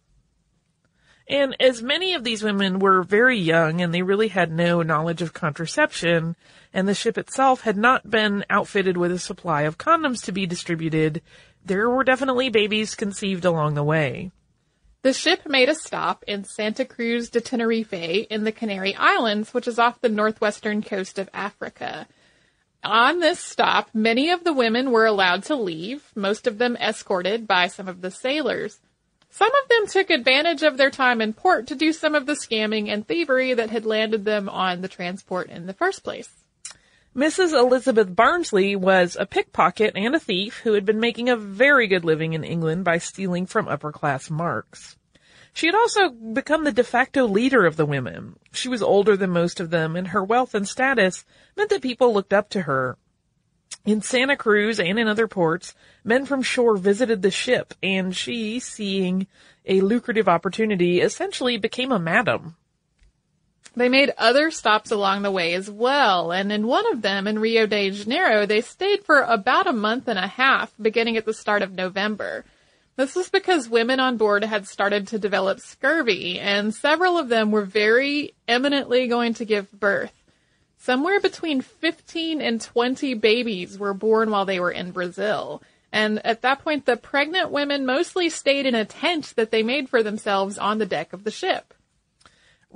And 1.30 1.56
as 1.60 1.82
many 1.82 2.13
of 2.13 2.24
these 2.24 2.44
women 2.44 2.80
were 2.80 3.04
very 3.04 3.40
young 3.40 3.82
and 3.82 3.94
they 3.94 4.02
really 4.02 4.28
had 4.28 4.52
no 4.52 4.82
knowledge 4.82 5.22
of 5.22 5.34
contraception, 5.34 6.36
and 6.74 6.88
the 6.88 6.94
ship 6.94 7.18
itself 7.18 7.62
had 7.62 7.78
not 7.78 8.10
been 8.10 8.46
outfitted 8.50 8.98
with 8.98 9.12
a 9.12 9.20
supply 9.20 9.64
of 9.64 9.78
condoms 9.78 10.24
to 10.26 10.32
be 10.32 10.46
distributed, 10.46 11.22
there 11.66 11.90
were 11.90 12.04
definitely 12.04 12.50
babies 12.50 12.96
conceived 12.96 13.46
along 13.46 13.74
the 13.74 13.84
way. 13.84 14.32
The 15.04 15.14
ship 15.14 15.46
made 15.46 15.70
a 15.70 15.76
stop 15.76 16.24
in 16.28 16.44
Santa 16.44 16.84
Cruz 16.84 17.30
de 17.30 17.40
Tenerife 17.40 17.94
in 17.94 18.44
the 18.44 18.52
Canary 18.52 18.96
Islands, 18.96 19.54
which 19.54 19.68
is 19.68 19.80
off 19.80 20.02
the 20.02 20.10
northwestern 20.10 20.82
coast 20.82 21.20
of 21.20 21.30
Africa. 21.34 22.08
On 22.84 23.20
this 23.20 23.40
stop, 23.40 23.90
many 23.94 24.30
of 24.30 24.44
the 24.44 24.54
women 24.54 24.92
were 24.92 25.06
allowed 25.06 25.44
to 25.44 25.56
leave, 25.56 26.12
most 26.16 26.48
of 26.48 26.58
them 26.58 26.76
escorted 26.78 27.48
by 27.48 27.68
some 27.68 27.88
of 27.88 28.02
the 28.02 28.12
sailors. 28.12 28.80
Some 29.30 29.52
of 29.64 29.70
them 29.70 29.88
took 29.88 30.10
advantage 30.10 30.64
of 30.64 30.78
their 30.78 30.90
time 30.90 31.22
in 31.22 31.34
port 31.34 31.68
to 31.68 31.76
do 31.76 31.92
some 31.92 32.16
of 32.16 32.26
the 32.26 32.36
scamming 32.36 32.90
and 32.90 33.08
thievery 33.08 33.54
that 33.54 33.70
had 33.70 33.86
landed 33.86 34.26
them 34.26 34.48
on 34.50 34.82
the 34.82 34.88
transport 34.88 35.50
in 35.50 35.68
the 35.68 35.74
first 35.74 36.04
place. 36.04 36.30
Mrs. 37.18 37.52
Elizabeth 37.52 38.16
Barnsley 38.16 38.76
was 38.76 39.18
a 39.20 39.26
pickpocket 39.26 39.94
and 39.96 40.14
a 40.14 40.20
thief 40.20 40.60
who 40.60 40.74
had 40.74 40.86
been 40.86 41.00
making 41.00 41.30
a 41.30 41.36
very 41.36 41.88
good 41.88 42.06
living 42.06 42.34
in 42.34 42.44
England 42.44 42.84
by 42.86 43.00
stealing 43.00 43.48
from 43.48 43.68
upper 43.68 43.92
class 43.92 44.30
marks. 44.30 44.98
She 45.52 45.66
had 45.66 45.74
also 45.74 46.10
become 46.10 46.64
the 46.64 46.72
de 46.72 46.84
facto 46.84 47.26
leader 47.26 47.66
of 47.66 47.76
the 47.76 47.88
women. 47.88 48.36
She 48.52 48.70
was 48.70 48.84
older 48.84 49.18
than 49.18 49.32
most 49.32 49.60
of 49.60 49.72
them, 49.72 49.96
and 49.96 50.10
her 50.10 50.24
wealth 50.24 50.54
and 50.54 50.68
status 50.68 51.26
meant 51.56 51.72
that 51.72 51.82
people 51.82 52.14
looked 52.14 52.34
up 52.34 52.50
to 52.52 52.62
her. 52.62 53.00
In 53.84 54.04
Santa 54.04 54.38
Cruz 54.38 54.80
and 54.80 55.00
in 55.00 55.08
other 55.08 55.28
ports, 55.28 55.74
men 56.04 56.24
from 56.24 56.44
shore 56.44 56.78
visited 56.78 57.24
the 57.24 57.32
ship, 57.32 57.74
and 57.82 58.16
she, 58.16 58.60
seeing 58.60 59.26
a 59.66 59.82
lucrative 59.82 60.30
opportunity, 60.30 61.02
essentially 61.02 61.58
became 61.58 61.92
a 61.92 61.98
madam. 61.98 62.58
They 63.78 63.90
made 63.90 64.12
other 64.18 64.50
stops 64.50 64.90
along 64.90 65.22
the 65.22 65.30
way 65.30 65.54
as 65.54 65.70
well, 65.70 66.32
and 66.32 66.52
in 66.52 66.66
one 66.66 66.92
of 66.92 67.04
them, 67.04 67.28
in 67.28 67.38
Rio 67.38 67.68
de 67.68 67.92
Janeiro, 67.92 68.48
they 68.48 68.62
stayed 68.62 69.04
for 69.04 69.22
about 69.22 69.68
a 69.68 69.72
month 69.72 70.08
and 70.08 70.18
a 70.18 70.26
half, 70.26 70.74
beginning 70.82 71.16
at 71.16 71.26
the 71.26 71.34
start 71.34 71.62
of 71.62 71.74
November. 71.74 72.44
This 72.96 73.16
was 73.16 73.30
because 73.30 73.70
women 73.70 74.00
on 74.00 74.18
board 74.18 74.44
had 74.44 74.68
started 74.68 75.08
to 75.10 75.20
develop 75.20 75.60
scurvy, 75.60 76.40
and 76.40 76.74
several 76.74 77.20
of 77.20 77.30
them 77.30 77.52
were 77.52 77.66
very 77.66 78.34
eminently 78.48 79.06
going 79.06 79.36
to 79.36 79.46
give 79.46 79.72
birth. 79.72 80.24
Somewhere 80.80 81.20
between 81.20 81.62
15 81.62 82.42
and 82.42 82.60
20 82.60 83.13
babies 83.13 83.78
were 83.78 83.94
born 83.94 84.32
while 84.32 84.46
they 84.46 84.60
were 84.60 84.72
in 84.72 84.90
Brazil. 84.90 85.62
And 85.92 86.26
at 86.26 86.42
that 86.42 86.63
point, 86.63 86.88
the 86.88 86.98
pregnant 86.98 87.52
women 87.52 87.86
mostly 87.86 88.32
stayed 88.32 88.66
in 88.66 88.74
a 88.74 88.86
tent 88.86 89.34
that 89.36 89.52
they 89.52 89.62
made 89.62 89.88
for 89.88 90.02
themselves 90.02 90.58
on 90.58 90.80
the 90.80 90.88
deck 90.88 91.13
of 91.13 91.24
the 91.24 91.30
ship. 91.30 91.76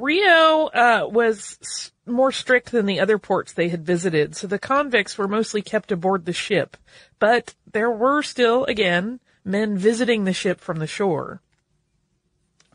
Rio 0.01 0.65
uh, 0.67 1.07
was 1.09 1.91
more 2.05 2.31
strict 2.31 2.71
than 2.71 2.85
the 2.85 2.99
other 2.99 3.17
ports 3.17 3.53
they 3.53 3.69
had 3.69 3.85
visited, 3.85 4.35
so 4.35 4.47
the 4.47 4.59
convicts 4.59 5.17
were 5.17 5.27
mostly 5.27 5.61
kept 5.61 5.91
aboard 5.91 6.25
the 6.25 6.33
ship. 6.33 6.75
But 7.19 7.53
there 7.71 7.91
were 7.91 8.23
still, 8.23 8.65
again, 8.65 9.19
men 9.45 9.77
visiting 9.77 10.23
the 10.23 10.33
ship 10.33 10.59
from 10.59 10.79
the 10.79 10.87
shore. 10.87 11.41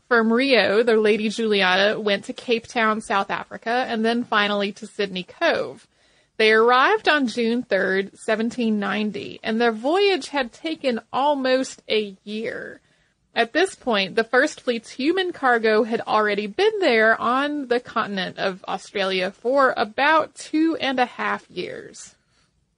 From 0.07 0.31
Rio, 0.31 0.83
the 0.83 0.95
Lady 0.95 1.27
Juliana 1.27 1.99
went 1.99 2.25
to 2.25 2.33
Cape 2.33 2.65
Town, 2.65 3.01
South 3.01 3.29
Africa, 3.29 3.85
and 3.89 4.05
then 4.05 4.23
finally 4.23 4.71
to 4.73 4.87
Sydney 4.87 5.23
Cove. 5.23 5.85
They 6.37 6.53
arrived 6.53 7.09
on 7.09 7.27
June 7.27 7.63
3rd, 7.63 8.11
1790, 8.13 9.41
and 9.43 9.59
their 9.59 9.71
voyage 9.71 10.29
had 10.29 10.53
taken 10.53 11.01
almost 11.11 11.83
a 11.89 12.15
year. 12.23 12.79
At 13.37 13.53
this 13.53 13.75
point, 13.75 14.15
the 14.15 14.23
First 14.23 14.61
Fleet's 14.61 14.89
human 14.89 15.31
cargo 15.31 15.83
had 15.83 16.01
already 16.01 16.47
been 16.47 16.79
there 16.79 17.15
on 17.21 17.67
the 17.67 17.79
continent 17.79 18.39
of 18.39 18.65
Australia 18.67 19.29
for 19.29 19.75
about 19.77 20.33
two 20.33 20.75
and 20.81 20.99
a 20.99 21.05
half 21.05 21.47
years. 21.47 22.15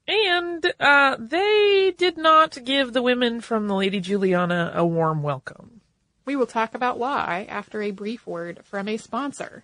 And 0.06 0.70
uh, 0.78 1.16
they 1.18 1.94
did 1.98 2.18
not 2.18 2.58
give 2.66 2.92
the 2.92 3.02
women 3.02 3.40
from 3.40 3.70
the 3.70 3.74
Lady 3.74 4.02
Juliana 4.02 4.74
a 4.76 4.86
warm 4.86 5.24
welcome. 5.24 5.80
We 6.26 6.36
will 6.36 6.46
talk 6.46 6.76
about 6.76 7.00
why 7.00 7.48
after 7.48 7.82
a 7.82 7.92
brief 7.92 8.28
word 8.28 8.60
from 8.66 8.90
a 8.90 8.98
sponsor. 8.98 9.64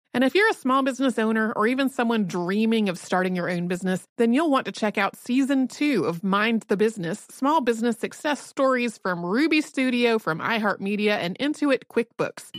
And 0.13 0.25
if 0.25 0.35
you're 0.35 0.49
a 0.49 0.53
small 0.53 0.83
business 0.83 1.17
owner 1.17 1.53
or 1.53 1.67
even 1.67 1.87
someone 1.89 2.25
dreaming 2.25 2.89
of 2.89 2.97
starting 2.97 3.33
your 3.33 3.49
own 3.49 3.69
business, 3.69 4.05
then 4.17 4.33
you'll 4.33 4.51
want 4.51 4.65
to 4.65 4.71
check 4.73 4.97
out 4.97 5.15
season 5.15 5.69
two 5.69 6.03
of 6.03 6.21
Mind 6.21 6.65
the 6.67 6.75
Business 6.75 7.25
Small 7.31 7.61
Business 7.61 7.97
Success 7.97 8.45
Stories 8.45 8.97
from 8.97 9.25
Ruby 9.25 9.61
Studio, 9.61 10.19
from 10.19 10.39
iHeartMedia, 10.39 11.11
and 11.11 11.39
Intuit 11.39 11.83
QuickBooks. 11.89 12.51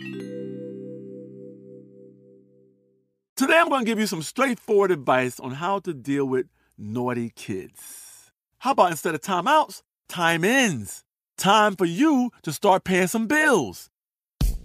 Today 3.37 3.59
I'm 3.59 3.69
going 3.69 3.85
to 3.85 3.91
give 3.91 3.99
you 3.99 4.07
some 4.07 4.23
straightforward 4.23 4.91
advice 4.91 5.39
on 5.39 5.53
how 5.53 5.81
to 5.81 5.93
deal 5.93 6.25
with 6.25 6.47
naughty 6.79 7.33
kids. 7.37 8.33
How 8.61 8.71
about 8.71 8.93
instead 8.93 9.15
of 9.15 9.21
timeouts, 9.21 9.83
time 10.09 10.45
ins? 10.45 11.05
Time 11.37 11.77
for 11.77 11.85
you 11.85 12.31
to 12.45 12.53
start 12.53 12.85
paying 12.85 13.09
some 13.09 13.27
bills. 13.27 13.91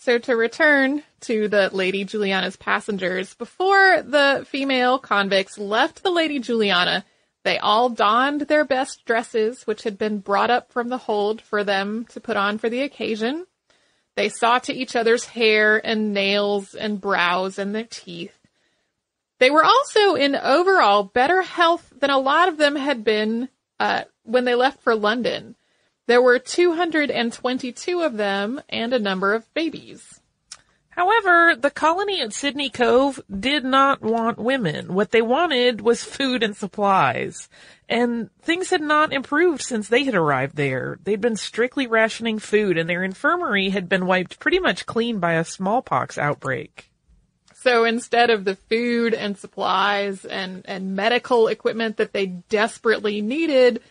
So 0.00 0.16
to 0.16 0.36
return 0.36 1.02
to 1.22 1.48
the 1.48 1.70
Lady 1.72 2.04
Juliana's 2.04 2.56
passengers, 2.56 3.34
before 3.34 4.00
the 4.02 4.46
female 4.48 5.00
convicts 5.00 5.58
left 5.58 6.04
the 6.04 6.10
Lady 6.10 6.38
Juliana, 6.38 7.04
they 7.42 7.58
all 7.58 7.88
donned 7.88 8.42
their 8.42 8.64
best 8.64 9.04
dresses, 9.04 9.66
which 9.66 9.82
had 9.82 9.98
been 9.98 10.20
brought 10.20 10.50
up 10.50 10.70
from 10.70 10.88
the 10.88 10.98
hold 10.98 11.42
for 11.42 11.64
them 11.64 12.06
to 12.10 12.20
put 12.20 12.36
on 12.36 12.58
for 12.58 12.68
the 12.68 12.82
occasion. 12.82 13.44
They 14.14 14.28
saw 14.28 14.60
to 14.60 14.72
each 14.72 14.94
other's 14.94 15.24
hair 15.24 15.84
and 15.84 16.14
nails 16.14 16.74
and 16.74 17.00
brows 17.00 17.58
and 17.58 17.74
their 17.74 17.88
teeth. 17.90 18.38
They 19.40 19.50
were 19.50 19.64
also 19.64 20.14
in 20.14 20.36
overall 20.36 21.02
better 21.02 21.42
health 21.42 21.92
than 21.98 22.10
a 22.10 22.18
lot 22.18 22.48
of 22.48 22.56
them 22.56 22.76
had 22.76 23.02
been 23.02 23.48
uh, 23.80 24.04
when 24.22 24.44
they 24.44 24.54
left 24.54 24.82
for 24.82 24.94
London. 24.94 25.56
There 26.08 26.22
were 26.22 26.38
222 26.38 28.00
of 28.00 28.16
them 28.16 28.62
and 28.70 28.94
a 28.94 28.98
number 28.98 29.34
of 29.34 29.52
babies. 29.52 30.22
However, 30.88 31.54
the 31.54 31.70
colony 31.70 32.22
at 32.22 32.32
Sydney 32.32 32.70
Cove 32.70 33.20
did 33.28 33.62
not 33.62 34.00
want 34.00 34.38
women. 34.38 34.94
What 34.94 35.10
they 35.10 35.20
wanted 35.20 35.82
was 35.82 36.02
food 36.02 36.42
and 36.42 36.56
supplies. 36.56 37.50
And 37.90 38.30
things 38.40 38.70
had 38.70 38.80
not 38.80 39.12
improved 39.12 39.60
since 39.60 39.88
they 39.88 40.04
had 40.04 40.14
arrived 40.14 40.56
there. 40.56 40.98
They'd 41.04 41.20
been 41.20 41.36
strictly 41.36 41.86
rationing 41.86 42.38
food 42.38 42.78
and 42.78 42.88
their 42.88 43.04
infirmary 43.04 43.68
had 43.68 43.86
been 43.86 44.06
wiped 44.06 44.40
pretty 44.40 44.60
much 44.60 44.86
clean 44.86 45.20
by 45.20 45.34
a 45.34 45.44
smallpox 45.44 46.16
outbreak. 46.16 46.90
So 47.54 47.84
instead 47.84 48.30
of 48.30 48.46
the 48.46 48.56
food 48.56 49.12
and 49.12 49.36
supplies 49.36 50.24
and, 50.24 50.62
and 50.64 50.96
medical 50.96 51.48
equipment 51.48 51.98
that 51.98 52.14
they 52.14 52.26
desperately 52.26 53.20
needed, 53.20 53.82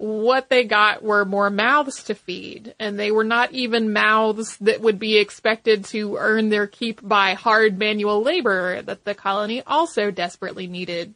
what 0.00 0.48
they 0.48 0.64
got 0.64 1.02
were 1.02 1.26
more 1.26 1.50
mouths 1.50 2.04
to 2.04 2.14
feed, 2.14 2.74
and 2.78 2.98
they 2.98 3.10
were 3.10 3.22
not 3.22 3.52
even 3.52 3.92
mouths 3.92 4.56
that 4.62 4.80
would 4.80 4.98
be 4.98 5.18
expected 5.18 5.84
to 5.84 6.16
earn 6.16 6.48
their 6.48 6.66
keep 6.66 7.06
by 7.06 7.34
hard 7.34 7.78
manual 7.78 8.22
labor 8.22 8.80
that 8.80 9.04
the 9.04 9.14
colony 9.14 9.62
also 9.66 10.10
desperately 10.10 10.66
needed. 10.66 11.14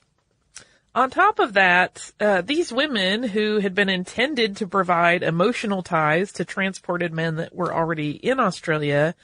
On 0.94 1.08
top 1.08 1.38
of 1.38 1.54
that, 1.54 2.12
uh, 2.20 2.42
these 2.42 2.70
women 2.70 3.22
who 3.22 3.58
had 3.58 3.74
been 3.74 3.88
intended 3.88 4.58
to 4.58 4.66
provide 4.66 5.22
emotional 5.22 5.82
ties 5.82 6.30
to 6.32 6.44
transported 6.44 7.10
men 7.10 7.36
that 7.36 7.54
were 7.54 7.74
already 7.74 8.10
in 8.10 8.38
Australia, 8.38 9.14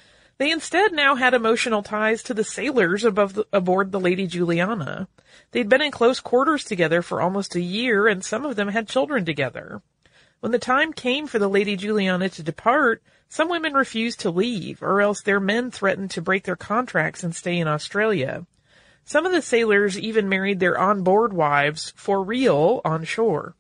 They 0.41 0.51
instead 0.51 0.95
now 0.95 1.17
had 1.17 1.35
emotional 1.35 1.83
ties 1.83 2.23
to 2.23 2.33
the 2.33 2.45
sailors 2.45 3.05
the, 3.35 3.47
aboard 3.53 3.93
the 3.93 4.01
Lady 4.01 4.27
Juliana. 4.27 5.07
They'd 5.51 5.69
been 5.69 5.83
in 5.83 5.91
close 5.91 6.19
quarters 6.19 6.65
together 6.65 7.03
for 7.03 7.21
almost 7.21 7.57
a 7.57 7.61
year 7.61 8.09
and 8.09 8.25
some 8.25 8.47
of 8.47 8.57
them 8.57 8.69
had 8.69 8.89
children 8.89 9.27
together. 9.27 9.83
When 10.41 10.51
the 10.51 10.59
time 10.59 10.95
came 10.95 11.27
for 11.27 11.39
the 11.39 11.47
Lady 11.47 11.77
Juliana 11.77 12.31
to 12.31 12.43
depart, 12.43 13.03
some 13.29 13.51
women 13.51 13.75
refused 13.75 14.21
to 14.21 14.31
leave, 14.31 14.83
or 14.83 15.03
else 15.03 15.21
their 15.21 15.41
men 15.41 15.71
threatened 15.71 16.13
to 16.13 16.23
break 16.23 16.45
their 16.45 16.57
contracts 16.57 17.23
and 17.23 17.37
stay 17.37 17.59
in 17.59 17.69
Australia. 17.69 18.47
Some 19.05 19.27
of 19.27 19.33
the 19.33 19.43
sailors 19.43 19.99
even 19.99 20.31
married 20.31 20.59
their 20.59 20.79
on-board 20.79 21.35
wives 21.35 21.93
for 21.97 22.23
real 22.23 22.81
on 22.83 23.05
shore. 23.05 23.57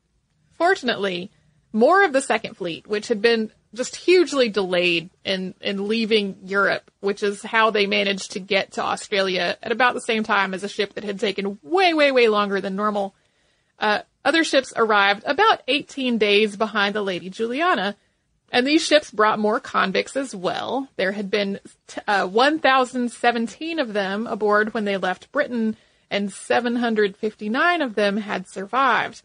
Fortunately, 0.56 1.30
more 1.74 2.02
of 2.04 2.14
the 2.14 2.22
Second 2.22 2.56
Fleet, 2.56 2.86
which 2.86 3.08
had 3.08 3.20
been 3.20 3.52
just 3.74 3.96
hugely 3.96 4.48
delayed 4.48 5.10
in, 5.24 5.54
in 5.60 5.86
leaving 5.86 6.38
Europe, 6.44 6.90
which 7.00 7.22
is 7.22 7.42
how 7.42 7.70
they 7.70 7.86
managed 7.86 8.32
to 8.32 8.40
get 8.40 8.72
to 8.72 8.82
Australia 8.82 9.56
at 9.62 9.72
about 9.72 9.94
the 9.94 10.00
same 10.00 10.24
time 10.24 10.54
as 10.54 10.64
a 10.64 10.68
ship 10.68 10.94
that 10.94 11.04
had 11.04 11.20
taken 11.20 11.58
way, 11.62 11.94
way, 11.94 12.10
way 12.10 12.28
longer 12.28 12.60
than 12.60 12.74
normal. 12.74 13.14
Uh, 13.78 14.00
other 14.24 14.44
ships 14.44 14.72
arrived 14.76 15.22
about 15.24 15.62
18 15.68 16.18
days 16.18 16.56
behind 16.56 16.94
the 16.94 17.02
Lady 17.02 17.30
Juliana, 17.30 17.96
and 18.52 18.66
these 18.66 18.84
ships 18.84 19.10
brought 19.10 19.38
more 19.38 19.60
convicts 19.60 20.16
as 20.16 20.34
well. 20.34 20.88
There 20.96 21.12
had 21.12 21.30
been 21.30 21.60
uh, 22.06 22.26
1,017 22.26 23.78
of 23.78 23.92
them 23.92 24.26
aboard 24.26 24.74
when 24.74 24.84
they 24.84 24.96
left 24.96 25.30
Britain, 25.30 25.76
and 26.10 26.32
759 26.32 27.82
of 27.82 27.94
them 27.94 28.16
had 28.16 28.48
survived. 28.48 29.22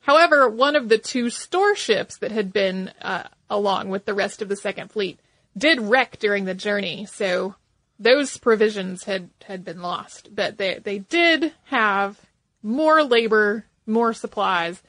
However, 0.00 0.48
one 0.48 0.76
of 0.76 0.88
the 0.88 0.98
two 0.98 1.30
store 1.30 1.74
ships 1.74 2.18
that 2.18 2.32
had 2.32 2.52
been 2.52 2.90
uh, 3.00 3.28
along 3.54 3.88
with 3.88 4.04
the 4.04 4.14
rest 4.14 4.42
of 4.42 4.48
the 4.48 4.56
Second 4.56 4.90
Fleet 4.90 5.18
did 5.56 5.80
wreck 5.80 6.18
during 6.18 6.44
the 6.44 6.54
journey, 6.54 7.06
so 7.06 7.54
those 7.98 8.36
provisions 8.36 9.04
had, 9.04 9.30
had 9.44 9.64
been 9.64 9.80
lost. 9.80 10.34
But 10.34 10.58
they, 10.58 10.78
they 10.78 10.98
did 10.98 11.52
have 11.64 12.20
more 12.62 13.02
labor, 13.02 13.66
more 13.86 14.12
supplies 14.12 14.82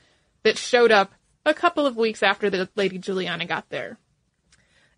that 0.43 0.57
showed 0.57 0.91
up 0.91 1.13
a 1.45 1.53
couple 1.53 1.85
of 1.85 1.95
weeks 1.97 2.23
after 2.23 2.49
the 2.49 2.67
Lady 2.75 2.97
Juliana 2.97 3.45
got 3.45 3.69
there. 3.69 3.97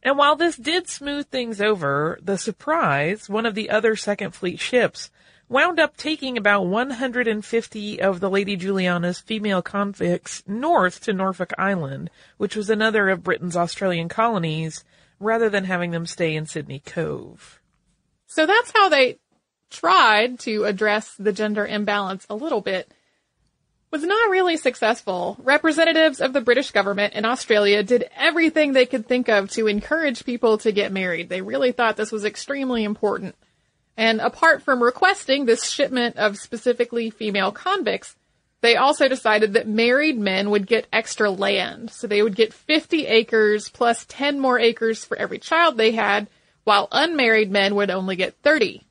And 0.04 0.18
while 0.18 0.36
this 0.36 0.56
did 0.56 0.88
smooth 0.88 1.28
things 1.28 1.60
over, 1.60 2.18
the 2.22 2.38
Surprise, 2.38 3.30
one 3.30 3.46
of 3.46 3.56
the 3.56 3.70
other 3.70 3.96
Second 3.96 4.32
Fleet 4.32 4.60
ships, 4.60 5.10
wound 5.50 5.80
up 5.80 5.96
taking 5.98 6.38
about 6.38 6.66
150 6.66 8.02
of 8.02 8.20
the 8.20 8.30
Lady 8.30 8.56
Juliana's 8.56 9.20
female 9.20 9.62
convicts 9.62 10.44
north 10.48 11.02
to 11.02 11.14
Norfolk 11.14 11.54
Island, 11.58 12.10
which 12.38 12.56
was 12.56 12.70
another 12.70 13.10
of 13.10 13.24
Britain's 13.24 13.56
Australian 13.56 14.10
colonies, 14.10 14.84
rather 15.20 15.50
than 15.50 15.64
having 15.64 15.92
them 15.92 16.06
stay 16.06 16.36
in 16.36 16.46
Sydney 16.46 16.80
Cove. 16.80 17.62
So 18.28 18.46
that's 18.46 18.72
how 18.76 18.90
they 18.90 19.18
tried 19.70 20.40
to 20.40 20.66
address 20.66 21.16
the 21.18 21.34
gender 21.34 21.66
imbalance 21.66 22.26
a 22.30 22.36
little 22.36 22.62
bit. 22.62 22.92
Was 23.90 24.04
not 24.04 24.30
really 24.30 24.58
successful. 24.58 25.38
Representatives 25.42 26.20
of 26.20 26.34
the 26.34 26.42
British 26.42 26.72
government 26.72 27.14
in 27.14 27.24
Australia 27.24 27.84
did 27.84 28.10
everything 28.18 28.74
they 28.74 28.86
could 28.86 29.08
think 29.08 29.30
of 29.30 29.50
to 29.52 29.68
encourage 29.68 30.26
people 30.26 30.58
to 30.60 30.74
get 30.74 30.92
married. 30.92 31.30
They 31.30 31.42
really 31.42 31.72
thought 31.72 31.96
this 31.96 32.12
was 32.12 32.26
extremely 32.26 32.84
important. 32.84 33.36
And 33.98 34.22
apart 34.22 34.62
from 34.62 34.82
requesting 34.82 35.46
this 35.46 35.68
shipment 35.68 36.18
of 36.18 36.38
specifically 36.38 37.10
female 37.10 37.52
convicts, 37.52 38.16
they 38.62 38.76
also 38.76 39.08
decided 39.08 39.54
that 39.54 39.68
married 39.68 40.18
men 40.18 40.52
would 40.52 40.68
get 40.68 40.88
extra 40.94 41.32
land. 41.32 41.90
So 41.92 42.06
they 42.08 42.22
would 42.22 42.36
get 42.36 42.54
50 42.54 43.08
acres 43.08 43.70
plus 43.70 44.06
10 44.08 44.40
more 44.40 44.60
acres 44.60 45.04
for 45.04 45.18
every 45.18 45.40
child 45.40 45.78
they 45.78 45.92
had, 45.92 46.28
while 46.64 46.88
unmarried 46.92 47.52
men 47.52 47.76
would 47.76 47.90
only 47.90 48.16
get 48.16 48.36
30. 48.44 48.84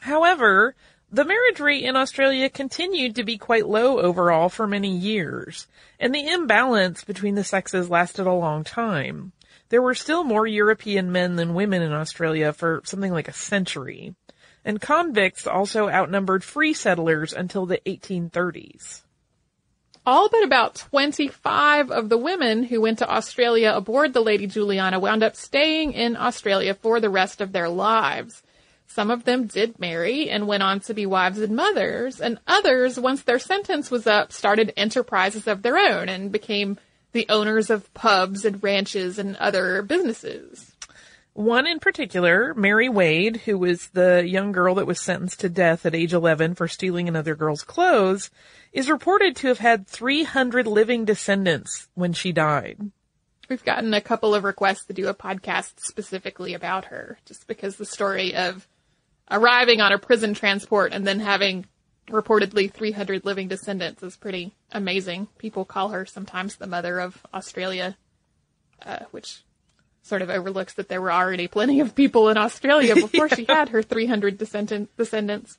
However, 0.00 0.74
the 1.10 1.24
marriage 1.24 1.60
rate 1.60 1.84
in 1.84 1.96
Australia 1.96 2.48
continued 2.48 3.16
to 3.16 3.24
be 3.24 3.38
quite 3.38 3.68
low 3.68 4.00
overall 4.00 4.48
for 4.48 4.66
many 4.66 4.96
years, 4.96 5.66
and 6.00 6.14
the 6.14 6.26
imbalance 6.26 7.04
between 7.04 7.34
the 7.34 7.44
sexes 7.44 7.90
lasted 7.90 8.26
a 8.26 8.32
long 8.32 8.64
time 8.64 9.32
there 9.72 9.80
were 9.80 9.94
still 9.94 10.22
more 10.22 10.46
European 10.46 11.10
men 11.12 11.36
than 11.36 11.54
women 11.54 11.80
in 11.80 11.94
Australia 11.94 12.52
for 12.52 12.82
something 12.84 13.10
like 13.10 13.26
a 13.26 13.32
century. 13.32 14.14
And 14.66 14.78
convicts 14.78 15.46
also 15.46 15.88
outnumbered 15.88 16.44
free 16.44 16.74
settlers 16.74 17.32
until 17.32 17.64
the 17.64 17.80
1830s. 17.86 19.00
All 20.04 20.28
but 20.28 20.44
about 20.44 20.74
25 20.74 21.90
of 21.90 22.10
the 22.10 22.18
women 22.18 22.64
who 22.64 22.82
went 22.82 22.98
to 22.98 23.10
Australia 23.10 23.72
aboard 23.74 24.12
the 24.12 24.20
Lady 24.20 24.46
Juliana 24.46 25.00
wound 25.00 25.22
up 25.22 25.36
staying 25.36 25.94
in 25.94 26.18
Australia 26.18 26.74
for 26.74 27.00
the 27.00 27.08
rest 27.08 27.40
of 27.40 27.52
their 27.52 27.70
lives. 27.70 28.42
Some 28.86 29.10
of 29.10 29.24
them 29.24 29.46
did 29.46 29.80
marry 29.80 30.28
and 30.28 30.46
went 30.46 30.62
on 30.62 30.80
to 30.80 30.92
be 30.92 31.06
wives 31.06 31.38
and 31.38 31.56
mothers, 31.56 32.20
and 32.20 32.38
others, 32.46 33.00
once 33.00 33.22
their 33.22 33.38
sentence 33.38 33.90
was 33.90 34.06
up, 34.06 34.32
started 34.32 34.74
enterprises 34.76 35.46
of 35.46 35.62
their 35.62 35.78
own 35.78 36.10
and 36.10 36.30
became 36.30 36.76
the 37.12 37.26
owners 37.28 37.70
of 37.70 37.92
pubs 37.94 38.44
and 38.44 38.62
ranches 38.62 39.18
and 39.18 39.36
other 39.36 39.82
businesses. 39.82 40.72
One 41.34 41.66
in 41.66 41.78
particular, 41.78 42.52
Mary 42.54 42.90
Wade, 42.90 43.38
who 43.38 43.56
was 43.56 43.88
the 43.88 44.22
young 44.26 44.52
girl 44.52 44.74
that 44.74 44.86
was 44.86 45.00
sentenced 45.00 45.40
to 45.40 45.48
death 45.48 45.86
at 45.86 45.94
age 45.94 46.12
11 46.12 46.56
for 46.56 46.68
stealing 46.68 47.08
another 47.08 47.34
girl's 47.34 47.62
clothes, 47.62 48.30
is 48.72 48.90
reported 48.90 49.36
to 49.36 49.48
have 49.48 49.58
had 49.58 49.86
300 49.86 50.66
living 50.66 51.06
descendants 51.06 51.88
when 51.94 52.12
she 52.12 52.32
died. 52.32 52.90
We've 53.48 53.64
gotten 53.64 53.94
a 53.94 54.00
couple 54.00 54.34
of 54.34 54.44
requests 54.44 54.84
to 54.86 54.92
do 54.92 55.08
a 55.08 55.14
podcast 55.14 55.80
specifically 55.80 56.52
about 56.52 56.86
her, 56.86 57.18
just 57.24 57.46
because 57.46 57.76
the 57.76 57.86
story 57.86 58.34
of 58.34 58.68
arriving 59.30 59.80
on 59.80 59.92
a 59.92 59.98
prison 59.98 60.34
transport 60.34 60.92
and 60.92 61.06
then 61.06 61.20
having 61.20 61.66
reportedly 62.08 62.72
300 62.72 63.24
living 63.24 63.48
descendants 63.48 64.02
is 64.02 64.16
pretty 64.16 64.52
amazing. 64.70 65.28
People 65.38 65.64
call 65.64 65.90
her 65.90 66.04
sometimes 66.04 66.56
the 66.56 66.66
mother 66.66 66.98
of 66.98 67.24
Australia, 67.32 67.96
uh, 68.84 69.00
which 69.10 69.42
sort 70.02 70.22
of 70.22 70.30
overlooks 70.30 70.74
that 70.74 70.88
there 70.88 71.00
were 71.00 71.12
already 71.12 71.46
plenty 71.46 71.80
of 71.80 71.94
people 71.94 72.28
in 72.28 72.36
Australia 72.36 72.94
before 72.94 73.26
yeah. 73.30 73.36
she 73.36 73.44
had 73.44 73.68
her 73.68 73.82
300 73.82 74.36
descendant, 74.36 74.94
descendants. 74.96 75.58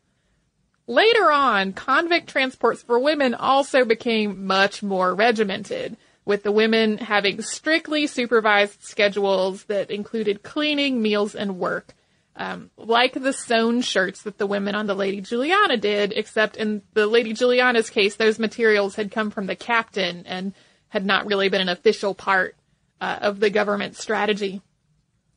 Later 0.86 1.32
on, 1.32 1.72
convict 1.72 2.28
transports 2.28 2.84
for 2.84 3.00
women 3.00 3.34
also 3.34 3.86
became 3.86 4.46
much 4.46 4.84
more 4.84 5.16
regimented, 5.16 5.96
with 6.26 6.44
the 6.44 6.52
women 6.52 6.98
having 6.98 7.42
strictly 7.42 8.06
supervised 8.06 8.84
schedules 8.84 9.64
that 9.66 9.90
included 9.90 10.44
cleaning, 10.44 11.02
meals, 11.02 11.36
and 11.36 11.58
work 11.58 11.94
um, 12.36 12.72
like 12.78 13.14
the 13.14 13.34
sewn 13.34 13.82
shirts 13.82 14.24
that 14.24 14.38
the 14.38 14.48
women 14.48 14.76
on 14.76 14.88
the 14.88 14.96
Lady 14.96 15.22
Juliana 15.22 15.78
did, 15.78 16.14
except 16.16 16.58
in 16.58 16.82
the 16.94 17.06
Lady 17.06 17.34
Juliana's 17.34 17.90
case, 17.90 18.16
those 18.16 18.40
materials 18.40 18.96
had 18.96 19.12
come 19.12 19.30
from 19.30 19.46
the 19.46 19.56
captain 19.56 20.26
and 20.26 20.54
had 20.90 21.06
not 21.06 21.28
really 21.28 21.50
been 21.50 21.62
an 21.62 21.70
official 21.70 22.14
part 22.14 22.56
uh, 23.00 23.20
of 23.22 23.40
the 23.40 23.50
government 23.50 23.96
strategy. 23.96 24.62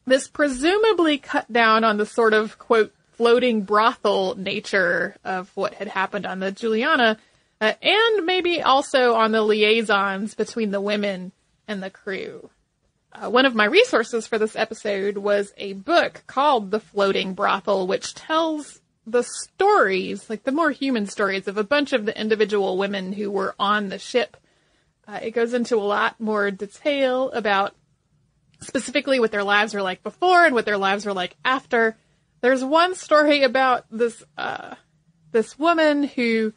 This 0.07 0.29
presumably 0.29 1.19
cut 1.19 1.53
down 1.53 1.85
on 1.85 1.97
the 1.97 2.07
sort 2.07 2.33
of 2.33 2.59
quote 2.59 2.95
floating 3.13 3.63
brothel 3.63 4.35
nature 4.37 5.17
of 5.25 5.51
what 5.55 5.75
had 5.75 5.89
happened 5.89 6.27
on 6.27 6.39
the 6.39 6.53
Juliana, 6.53 7.19
uh, 7.61 7.73
and 7.83 8.27
maybe 8.27 8.63
also 8.63 9.15
on 9.15 9.33
the 9.33 9.43
liaisons 9.43 10.35
between 10.35 10.71
the 10.71 10.81
women 10.81 11.33
and 11.67 11.83
the 11.83 11.91
crew. 11.91 12.51
Uh, 13.19 13.31
one 13.31 13.47
of 13.47 13.55
my 13.55 13.65
resources 13.65 14.27
for 14.27 14.37
this 14.37 14.57
episode 14.57 15.17
was 15.17 15.53
a 15.57 15.73
book 15.73 16.23
called 16.27 16.71
The 16.71 16.81
Floating 16.81 17.33
Brothel, 17.33 17.87
which 17.87 18.15
tells 18.15 18.81
the 19.07 19.23
stories, 19.23 20.29
like 20.29 20.43
the 20.43 20.53
more 20.53 20.71
human 20.71 21.07
stories 21.07 21.49
of 21.49 21.57
a 21.57 21.65
bunch 21.65 21.95
of 21.95 22.05
the 22.05 22.19
individual 22.19 22.77
women 22.77 23.13
who 23.13 23.31
were 23.31 23.55
on 23.59 23.89
the 23.89 23.99
ship. 23.99 24.37
Uh, 25.09 25.21
it 25.23 25.31
goes 25.31 25.55
into 25.55 25.77
a 25.77 25.79
lot 25.79 26.21
more 26.21 26.51
detail 26.51 27.31
about 27.31 27.75
specifically 28.61 29.19
what 29.19 29.31
their 29.31 29.45
lives 29.45 29.73
were 29.73 29.83
like 29.83 30.03
before 30.03 30.45
and 30.45 30.55
what 30.55 30.67
their 30.67 30.79
lives 30.79 31.07
were 31.07 31.15
like 31.15 31.37
after. 31.43 31.97
There's 32.43 32.65
one 32.65 32.95
story 32.95 33.45
about 33.45 33.87
this, 33.91 34.23
uh, 34.37 34.75
this 35.33 35.59
woman 35.59 36.03
who, 36.03 36.53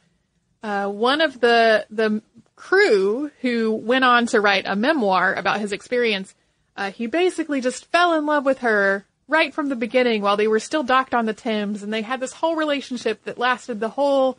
uh, 0.61 0.89
one 0.89 1.21
of 1.21 1.39
the, 1.39 1.85
the 1.89 2.21
crew 2.57 3.31
who 3.39 3.71
went 3.71 4.03
on 4.03 4.25
to 4.25 4.41
write 4.41 4.65
a 4.65 4.75
memoir 4.75 5.33
about 5.33 5.61
his 5.61 5.71
experience 5.71 6.35
uh, 6.79 6.91
he 6.91 7.07
basically 7.07 7.59
just 7.59 7.87
fell 7.87 8.13
in 8.13 8.25
love 8.25 8.45
with 8.45 8.59
her 8.59 9.05
right 9.27 9.53
from 9.53 9.67
the 9.67 9.75
beginning 9.75 10.21
while 10.21 10.37
they 10.37 10.47
were 10.47 10.61
still 10.61 10.81
docked 10.81 11.13
on 11.13 11.25
the 11.25 11.33
Thames, 11.33 11.83
and 11.83 11.93
they 11.93 12.01
had 12.01 12.21
this 12.21 12.31
whole 12.31 12.55
relationship 12.55 13.21
that 13.25 13.37
lasted 13.37 13.81
the 13.81 13.89
whole 13.89 14.37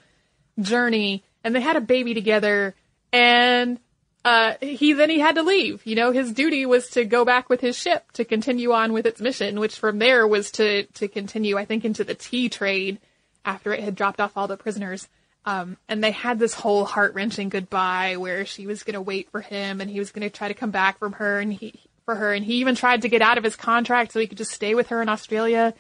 journey, 0.59 1.23
and 1.45 1.55
they 1.55 1.61
had 1.61 1.77
a 1.77 1.83
baby 1.83 2.15
together, 2.15 2.75
and 3.13 3.79
uh, 4.25 4.55
he 4.63 4.95
then 4.95 5.11
he 5.11 5.19
had 5.19 5.35
to 5.35 5.43
leave. 5.43 5.85
You 5.85 5.97
know, 5.97 6.13
his 6.13 6.33
duty 6.33 6.65
was 6.65 6.89
to 6.93 7.05
go 7.05 7.27
back 7.27 7.51
with 7.51 7.61
his 7.61 7.77
ship 7.77 8.11
to 8.13 8.25
continue 8.25 8.73
on 8.73 8.95
with 8.95 9.05
its 9.05 9.21
mission, 9.21 9.61
which 9.61 9.79
from 9.79 9.99
there 9.99 10.27
was 10.27 10.51
to 10.53 10.85
to 10.85 11.09
continue, 11.09 11.59
I 11.59 11.67
think, 11.67 11.85
into 11.85 12.05
the 12.05 12.15
tea 12.15 12.49
trade 12.49 13.01
after 13.45 13.75
it 13.75 13.85
had 13.85 13.95
dropped 13.95 14.19
off 14.19 14.33
all 14.39 14.49
the 14.49 14.57
prisoners. 14.57 15.09
Um, 15.45 15.77
and 15.89 16.03
they 16.03 16.11
had 16.11 16.39
this 16.39 16.55
whole 16.55 16.87
heart 16.87 17.15
wrenching 17.15 17.51
goodbye 17.51 18.17
where 18.17 18.47
she 18.47 18.67
was 18.67 18.83
going 18.83 18.95
to 18.95 19.01
wait 19.01 19.31
for 19.31 19.41
him 19.41 19.81
and 19.81 19.91
he 19.91 19.99
was 19.99 20.11
going 20.13 20.29
to 20.29 20.35
try 20.35 20.49
to 20.49 20.55
come 20.55 20.71
back 20.71 20.99
from 20.99 21.13
her 21.15 21.41
and 21.41 21.51
he, 21.51 21.81
for 22.05 22.15
her, 22.15 22.33
and 22.33 22.45
he 22.45 22.55
even 22.57 22.75
tried 22.75 23.03
to 23.03 23.09
get 23.09 23.23
out 23.23 23.39
of 23.39 23.45
his 23.45 23.57
contract 23.57 24.13
so 24.13 24.21
he 24.21 24.27
could 24.27 24.39
just 24.39 24.53
stay 24.53 24.75
with 24.75 24.89
her 24.89 25.01
in 25.03 25.09
Australia. 25.09 25.75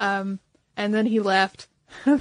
Um, 0.00 0.40
and 0.76 0.92
then 0.94 1.06
he 1.06 1.20
left, 1.20 1.68
and 2.06 2.20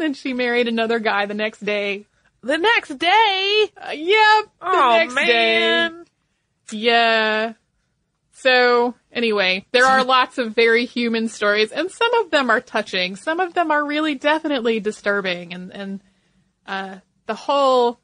then 0.00 0.14
she 0.14 0.32
married 0.32 0.68
another 0.68 0.98
guy 0.98 1.26
the 1.26 1.34
next 1.34 1.60
day. 1.64 2.06
The 2.42 2.56
next 2.58 2.96
day. 2.98 3.66
Uh, 3.76 3.90
yep. 3.90 4.44
The 4.44 4.48
Oh 4.62 4.90
next 4.98 5.14
day. 5.14 5.26
man. 5.26 6.04
Yeah. 6.72 7.52
So 8.32 8.94
anyway, 9.12 9.66
there 9.72 9.84
are 9.84 10.02
lots 10.16 10.38
of 10.38 10.54
very 10.54 10.86
human 10.86 11.28
stories, 11.28 11.72
and 11.72 11.90
some 11.90 12.14
of 12.14 12.30
them 12.30 12.48
are 12.48 12.60
touching. 12.62 13.16
Some 13.16 13.40
of 13.40 13.52
them 13.52 13.70
are 13.70 13.84
really 13.84 14.14
definitely 14.14 14.80
disturbing, 14.80 15.52
and 15.52 15.70
and 15.72 16.00
uh, 16.66 16.96
the 17.26 17.34
whole 17.34 18.00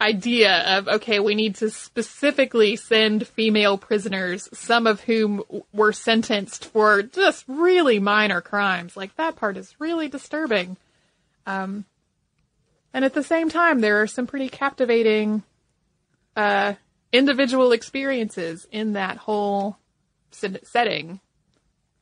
idea 0.00 0.78
of 0.78 0.88
okay, 0.88 1.20
we 1.20 1.34
need 1.34 1.56
to 1.56 1.70
specifically 1.70 2.76
send 2.76 3.26
female 3.26 3.78
prisoners, 3.78 4.48
some 4.52 4.86
of 4.86 5.00
whom 5.00 5.42
were 5.72 5.92
sentenced 5.92 6.66
for 6.66 7.02
just 7.02 7.44
really 7.48 7.98
minor 7.98 8.40
crimes, 8.40 8.96
like 8.96 9.14
that 9.16 9.36
part 9.36 9.56
is 9.56 9.74
really 9.78 10.08
disturbing. 10.08 10.76
Um, 11.46 11.84
and 12.92 13.04
at 13.04 13.14
the 13.14 13.22
same 13.22 13.48
time, 13.48 13.80
there 13.80 14.02
are 14.02 14.06
some 14.06 14.26
pretty 14.26 14.48
captivating 14.48 15.42
uh, 16.36 16.74
individual 17.12 17.72
experiences 17.72 18.66
in 18.70 18.94
that 18.94 19.16
whole 19.16 19.78
setting, 20.30 21.20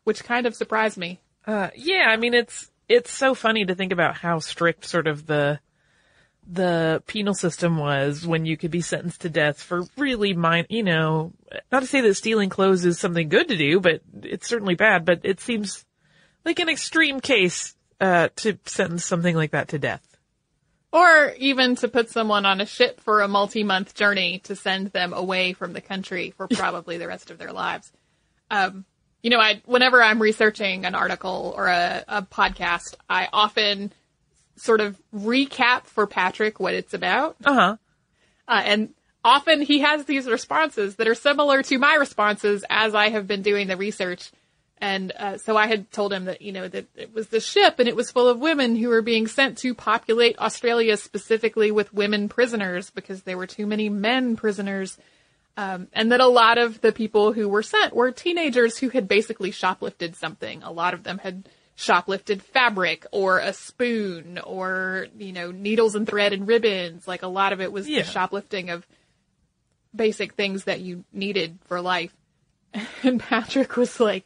which 0.05 0.24
kind 0.24 0.47
of 0.47 0.55
surprised 0.55 0.97
me. 0.97 1.20
Uh, 1.47 1.70
yeah, 1.74 2.07
I 2.09 2.16
mean 2.16 2.34
it's 2.34 2.70
it's 2.88 3.11
so 3.11 3.34
funny 3.34 3.64
to 3.64 3.74
think 3.74 3.93
about 3.93 4.16
how 4.16 4.38
strict 4.38 4.86
sort 4.86 5.07
of 5.07 5.26
the 5.26 5.61
the 6.53 7.03
penal 7.07 7.32
system 7.32 7.78
was 7.78 8.26
when 8.26 8.44
you 8.44 8.59
could 8.59 8.70
be 8.70 8.82
sentenced 8.82 9.22
to 9.22 9.30
death 9.30 9.61
for 9.61 9.84
really 9.96 10.34
mine, 10.34 10.66
you 10.68 10.82
know, 10.82 11.32
not 11.70 11.80
to 11.80 11.86
say 11.86 12.03
that 12.03 12.14
stealing 12.14 12.50
clothes 12.50 12.84
is 12.84 12.98
something 12.98 13.30
good 13.30 13.48
to 13.48 13.57
do, 13.57 13.80
but 13.80 14.03
it's 14.22 14.48
certainly 14.48 14.74
bad, 14.74 15.07
but 15.07 15.20
it 15.24 15.40
seems 15.40 15.84
like 16.44 16.59
an 16.59 16.68
extreme 16.68 17.20
case 17.20 17.74
uh 18.00 18.28
to 18.36 18.59
sentence 18.66 19.05
something 19.05 19.34
like 19.34 19.53
that 19.53 19.68
to 19.68 19.78
death. 19.78 20.07
Or 20.92 21.32
even 21.38 21.76
to 21.76 21.88
put 21.88 22.11
someone 22.11 22.44
on 22.44 22.61
a 22.61 22.66
ship 22.66 23.00
for 23.00 23.22
a 23.22 23.28
multi-month 23.28 23.94
journey 23.94 24.40
to 24.40 24.55
send 24.55 24.88
them 24.88 25.14
away 25.14 25.55
from 25.55 25.72
the 25.72 25.80
country 25.80 26.34
for 26.36 26.48
probably 26.53 26.98
the 26.98 27.09
rest 27.09 27.30
of 27.30 27.38
their 27.38 27.53
lives. 27.53 27.90
Um, 28.50 28.84
you 29.22 29.30
know, 29.30 29.40
I, 29.40 29.62
whenever 29.64 30.03
I'm 30.03 30.20
researching 30.20 30.84
an 30.84 30.94
article 30.94 31.55
or 31.57 31.68
a, 31.68 32.05
a 32.09 32.22
podcast, 32.22 32.96
I 33.09 33.28
often 33.32 33.92
sort 34.62 34.80
of 34.80 34.96
recap 35.12 35.84
for 35.84 36.06
Patrick 36.06 36.60
what 36.60 36.72
it's 36.72 36.94
about. 36.94 37.36
Uh-huh. 37.44 37.76
Uh, 38.46 38.62
and 38.64 38.94
often 39.24 39.60
he 39.60 39.80
has 39.80 40.04
these 40.04 40.28
responses 40.28 40.96
that 40.96 41.08
are 41.08 41.16
similar 41.16 41.62
to 41.64 41.78
my 41.78 41.96
responses 41.96 42.64
as 42.70 42.94
I 42.94 43.08
have 43.08 43.26
been 43.26 43.42
doing 43.42 43.66
the 43.66 43.76
research. 43.76 44.30
And 44.78 45.12
uh, 45.12 45.38
so 45.38 45.56
I 45.56 45.66
had 45.66 45.90
told 45.90 46.12
him 46.12 46.26
that, 46.26 46.42
you 46.42 46.52
know, 46.52 46.68
that 46.68 46.86
it 46.96 47.12
was 47.12 47.28
the 47.28 47.40
ship 47.40 47.80
and 47.80 47.88
it 47.88 47.96
was 47.96 48.12
full 48.12 48.28
of 48.28 48.38
women 48.38 48.76
who 48.76 48.88
were 48.88 49.02
being 49.02 49.26
sent 49.26 49.58
to 49.58 49.74
populate 49.74 50.38
Australia 50.38 50.96
specifically 50.96 51.72
with 51.72 51.92
women 51.92 52.28
prisoners 52.28 52.90
because 52.90 53.22
there 53.22 53.36
were 53.36 53.46
too 53.48 53.66
many 53.66 53.88
men 53.88 54.36
prisoners. 54.36 54.96
Um, 55.56 55.88
and 55.92 56.12
that 56.12 56.20
a 56.20 56.26
lot 56.26 56.58
of 56.58 56.80
the 56.80 56.92
people 56.92 57.32
who 57.32 57.48
were 57.48 57.62
sent 57.62 57.94
were 57.94 58.10
teenagers 58.10 58.78
who 58.78 58.88
had 58.90 59.06
basically 59.06 59.50
shoplifted 59.50 60.14
something. 60.14 60.62
A 60.62 60.72
lot 60.72 60.94
of 60.94 61.02
them 61.02 61.18
had 61.18 61.48
shoplifted 61.77 62.43
fabric 62.43 63.07
or 63.12 63.39
a 63.39 63.53
spoon 63.53 64.39
or, 64.45 65.07
you 65.18 65.33
know, 65.33 65.51
needles 65.51 65.95
and 65.95 66.07
thread 66.07 66.33
and 66.33 66.47
ribbons. 66.47 67.09
Like 67.09 67.23
a 67.23 67.29
lot 67.29 67.53
of 67.53 67.61
it 67.61 67.73
was 67.73 67.89
Yeah. 67.89 68.03
the 68.03 68.09
shoplifting 68.11 68.70
of 68.70 68.87
basic 69.95 70.35
things 70.35 70.64
that 70.64 70.81
you 70.81 71.05
needed 71.12 71.59
for 71.66 71.81
life. 71.81 72.14
And 73.03 73.20
Patrick 73.20 73.77
was 73.77 73.99
like, 74.01 74.25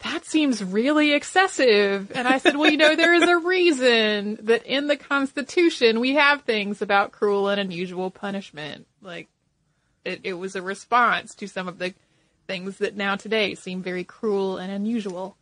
that 0.00 0.24
seems 0.24 0.62
really 0.62 1.12
excessive. 1.14 2.12
And 2.14 2.28
I 2.28 2.38
said, 2.38 2.56
well, 2.56 2.70
you 2.70 2.76
know, 2.76 2.94
there 2.94 3.14
is 3.14 3.24
a 3.28 3.38
reason 3.38 4.38
that 4.42 4.64
in 4.64 4.86
the 4.86 4.96
Constitution 4.96 5.98
we 5.98 6.14
have 6.14 6.42
things 6.42 6.80
about 6.82 7.10
cruel 7.10 7.48
and 7.48 7.60
unusual 7.60 8.10
punishment. 8.12 8.86
Like, 9.02 9.28
it, 10.04 10.20
it 10.22 10.34
was 10.34 10.54
a 10.54 10.62
response 10.62 11.34
to 11.36 11.48
some 11.48 11.66
of 11.66 11.78
the 11.78 11.94
things 12.46 12.78
that 12.78 12.94
now 12.96 13.16
today 13.16 13.54
seem 13.56 13.82
very 13.82 14.04
cruel 14.04 14.56
and 14.58 14.70
unusual. 14.70 15.36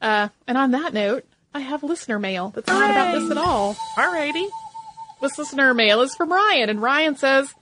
Uh, 0.00 0.28
and 0.46 0.56
on 0.58 0.70
that 0.72 0.94
note, 0.94 1.24
I 1.54 1.60
have 1.60 1.82
listener 1.82 2.18
mail 2.18 2.50
that's 2.54 2.68
not 2.68 2.90
about 2.90 3.18
this 3.18 3.30
at 3.30 3.36
all. 3.38 3.74
Alrighty. 3.96 4.46
This 5.20 5.36
listener 5.38 5.74
mail 5.74 6.02
is 6.02 6.14
from 6.14 6.30
Ryan, 6.32 6.70
and 6.70 6.80
Ryan 6.82 7.16
says, 7.16 7.52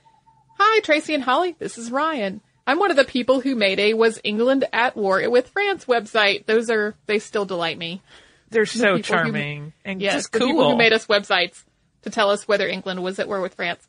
Hi, 0.59 0.79
Tracy 0.81 1.13
and 1.13 1.23
Holly. 1.23 1.55
This 1.57 1.77
is 1.77 1.91
Ryan. 1.91 2.41
I'm 2.67 2.79
one 2.79 2.91
of 2.91 2.97
the 2.97 3.05
people 3.05 3.39
who 3.39 3.55
made 3.55 3.79
a 3.79 3.93
Was 3.93 4.19
England 4.23 4.65
at 4.73 4.95
War 4.95 5.27
with 5.29 5.47
France 5.49 5.85
website. 5.85 6.45
Those 6.45 6.69
are, 6.69 6.95
they 7.07 7.19
still 7.19 7.45
delight 7.45 7.77
me. 7.77 8.01
They're 8.49 8.65
so 8.65 8.97
who- 8.97 9.01
charming 9.01 9.73
and 9.85 10.01
Yes, 10.01 10.13
just 10.15 10.31
the 10.33 10.39
cool. 10.39 10.47
people 10.49 10.69
who 10.71 10.77
made 10.77 10.93
us 10.93 11.07
websites 11.07 11.63
to 12.03 12.09
tell 12.09 12.29
us 12.29 12.47
whether 12.47 12.67
England 12.67 13.01
was 13.03 13.19
at 13.19 13.27
war 13.27 13.41
with 13.41 13.55
France. 13.55 13.87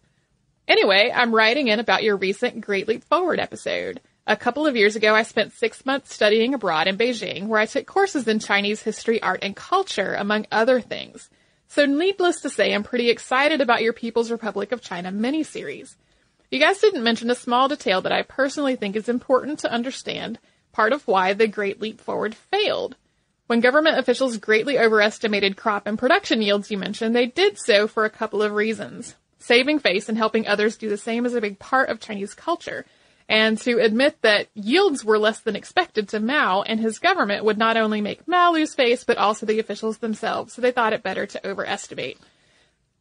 Anyway, 0.67 1.11
I'm 1.15 1.35
writing 1.35 1.69
in 1.69 1.81
about 1.81 2.03
your 2.03 2.17
recent 2.17 2.61
Great 2.61 2.87
Leap 2.89 3.05
Forward 3.05 3.41
episode. 3.41 4.01
A 4.29 4.37
couple 4.37 4.67
of 4.67 4.77
years 4.77 4.95
ago, 4.95 5.15
I 5.15 5.23
spent 5.23 5.55
six 5.55 5.87
months 5.87 6.15
studying 6.15 6.53
abroad 6.53 6.87
in 6.87 6.99
Beijing, 6.99 7.47
where 7.47 7.59
I 7.59 7.65
took 7.65 7.87
courses 7.87 8.29
in 8.29 8.41
Chinese 8.41 8.83
history, 8.83 9.23
art, 9.23 9.39
and 9.41 9.57
culture, 9.57 10.13
among 10.13 10.47
other 10.53 10.83
things. 10.83 11.31
So 11.69 11.87
needless 11.87 12.43
to 12.43 12.51
say, 12.51 12.75
I'm 12.75 12.83
pretty 12.83 13.09
excited 13.09 13.63
about 13.63 13.81
your 13.81 13.95
People's 13.95 14.31
Republic 14.31 14.71
of 14.71 14.83
China 14.83 15.11
miniseries. 15.11 15.97
You 16.51 16.61
guys 16.61 16.79
didn't 16.79 17.05
mention 17.05 17.31
a 17.31 17.35
small 17.35 17.69
detail 17.69 18.03
that 18.03 18.13
I 18.13 18.21
personally 18.21 18.77
think 18.77 18.97
is 18.97 19.09
important 19.09 19.61
to 19.61 19.73
understand, 19.73 20.39
part 20.73 20.93
of 20.93 21.09
why 21.09 21.33
the 21.33 21.47
Great 21.47 21.81
Leap 21.81 21.99
Forward 21.99 22.35
failed. 22.35 22.97
When 23.47 23.61
government 23.61 23.99
officials 23.99 24.37
greatly 24.37 24.79
overestimated 24.79 25.57
crop 25.57 25.87
and 25.87 25.99
production 25.99 26.43
yields 26.43 26.71
you 26.71 26.77
mentioned, 26.77 27.17
they 27.17 27.25
did 27.25 27.59
so 27.59 27.89
for 27.89 28.05
a 28.05 28.11
couple 28.11 28.43
of 28.43 28.53
reasons. 28.53 29.15
Saving 29.39 29.79
face 29.79 30.07
and 30.07 30.19
helping 30.19 30.47
others 30.47 30.77
do 30.77 30.91
the 30.91 30.99
same 30.99 31.25
is 31.25 31.33
a 31.33 31.41
big 31.41 31.59
part 31.59 31.89
of 31.89 31.99
Chinese 31.99 32.35
culture. 32.35 32.85
And 33.29 33.59
to 33.59 33.79
admit 33.79 34.23
that 34.23 34.49
yields 34.55 35.05
were 35.05 35.19
less 35.19 35.41
than 35.41 35.55
expected 35.55 36.09
to 36.09 36.21
Mao 36.21 36.63
and 36.63 36.81
his 36.81 36.99
government 36.99 37.45
would 37.45 37.59
not 37.59 37.77
only 37.77 38.01
make 38.01 38.27
Mao 38.27 38.53
lose 38.53 38.75
face, 38.75 39.05
but 39.05 39.19
also 39.19 39.45
the 39.45 39.59
officials 39.59 39.99
themselves, 39.99 40.55
so 40.55 40.63
they 40.63 40.73
thought 40.73 40.95
it 40.95 41.03
better 41.03 41.27
to 41.27 41.47
overestimate. 41.47 42.19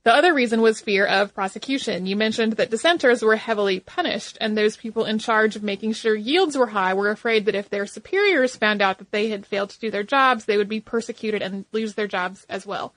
The 0.03 0.13
other 0.13 0.33
reason 0.33 0.61
was 0.61 0.79
fear 0.79 1.05
of 1.05 1.33
prosecution. 1.33 2.05
You 2.05 2.15
mentioned 2.15 2.53
that 2.53 2.69
dissenters 2.69 3.21
were 3.21 3.35
heavily 3.35 3.81
punished, 3.81 4.37
and 4.39 4.57
those 4.57 4.77
people 4.77 5.03
in 5.03 5.19
charge 5.19 5.57
of 5.57 5.63
making 5.63 5.93
sure 5.93 6.15
yields 6.15 6.57
were 6.57 6.67
high 6.67 6.93
were 6.93 7.09
afraid 7.09 7.45
that 7.45 7.55
if 7.55 7.69
their 7.69 7.85
superiors 7.85 8.55
found 8.55 8.81
out 8.81 8.99
that 8.99 9.11
they 9.11 9.27
had 9.27 9.45
failed 9.45 9.69
to 9.71 9.79
do 9.79 9.91
their 9.91 10.03
jobs, 10.03 10.45
they 10.45 10.55
would 10.55 10.69
be 10.69 10.79
persecuted 10.79 11.41
and 11.41 11.65
lose 11.73 11.95
their 11.95 12.07
jobs 12.07 12.45
as 12.47 12.65
well. 12.65 12.93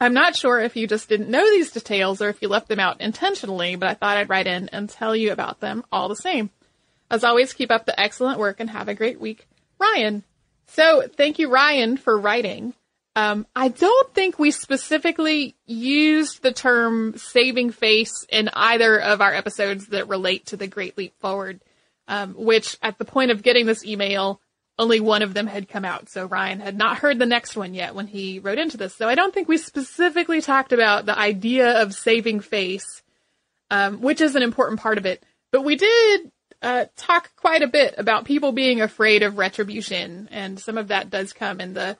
I'm 0.00 0.14
not 0.14 0.36
sure 0.36 0.58
if 0.58 0.76
you 0.76 0.86
just 0.86 1.08
didn't 1.08 1.30
know 1.30 1.44
these 1.50 1.72
details 1.72 2.22
or 2.22 2.28
if 2.28 2.40
you 2.40 2.48
left 2.48 2.68
them 2.68 2.80
out 2.80 3.00
intentionally, 3.00 3.76
but 3.76 3.88
I 3.90 3.94
thought 3.94 4.16
I'd 4.16 4.30
write 4.30 4.46
in 4.46 4.70
and 4.70 4.88
tell 4.88 5.14
you 5.14 5.32
about 5.32 5.60
them 5.60 5.84
all 5.92 6.08
the 6.08 6.16
same. 6.16 6.50
As 7.10 7.24
always, 7.24 7.52
keep 7.52 7.70
up 7.70 7.86
the 7.86 7.98
excellent 7.98 8.38
work 8.38 8.60
and 8.60 8.70
have 8.70 8.88
a 8.88 8.94
great 8.94 9.20
week. 9.20 9.46
Ryan. 9.78 10.24
So 10.68 11.06
thank 11.06 11.38
you, 11.38 11.50
Ryan, 11.50 11.96
for 11.96 12.18
writing. 12.18 12.74
Um, 13.14 13.46
I 13.56 13.68
don't 13.68 14.12
think 14.12 14.38
we 14.38 14.50
specifically 14.50 15.56
used 15.64 16.42
the 16.42 16.52
term 16.52 17.16
saving 17.16 17.70
face 17.70 18.26
in 18.28 18.50
either 18.52 19.00
of 19.00 19.22
our 19.22 19.32
episodes 19.32 19.86
that 19.88 20.08
relate 20.08 20.46
to 20.46 20.58
the 20.58 20.66
Great 20.66 20.98
Leap 20.98 21.18
Forward, 21.18 21.62
um, 22.08 22.34
which 22.34 22.76
at 22.82 22.98
the 22.98 23.06
point 23.06 23.30
of 23.30 23.42
getting 23.42 23.64
this 23.64 23.86
email, 23.86 24.40
only 24.78 25.00
one 25.00 25.22
of 25.22 25.32
them 25.32 25.46
had 25.46 25.66
come 25.66 25.86
out. 25.86 26.10
So 26.10 26.26
Ryan 26.26 26.60
had 26.60 26.76
not 26.76 26.98
heard 26.98 27.18
the 27.18 27.24
next 27.24 27.56
one 27.56 27.72
yet 27.72 27.94
when 27.94 28.06
he 28.06 28.38
wrote 28.38 28.58
into 28.58 28.76
this. 28.76 28.94
So 28.94 29.08
I 29.08 29.14
don't 29.14 29.32
think 29.32 29.48
we 29.48 29.56
specifically 29.56 30.42
talked 30.42 30.74
about 30.74 31.06
the 31.06 31.18
idea 31.18 31.80
of 31.80 31.94
saving 31.94 32.40
face, 32.40 33.02
um, 33.70 34.02
which 34.02 34.20
is 34.20 34.34
an 34.36 34.42
important 34.42 34.80
part 34.80 34.98
of 34.98 35.06
it. 35.06 35.24
But 35.52 35.64
we 35.64 35.76
did 35.76 36.30
uh, 36.66 36.86
talk 36.96 37.30
quite 37.36 37.62
a 37.62 37.68
bit 37.68 37.94
about 37.96 38.24
people 38.24 38.50
being 38.50 38.80
afraid 38.80 39.22
of 39.22 39.38
retribution, 39.38 40.28
and 40.32 40.58
some 40.58 40.76
of 40.76 40.88
that 40.88 41.10
does 41.10 41.32
come 41.32 41.60
in 41.60 41.74
the 41.74 41.96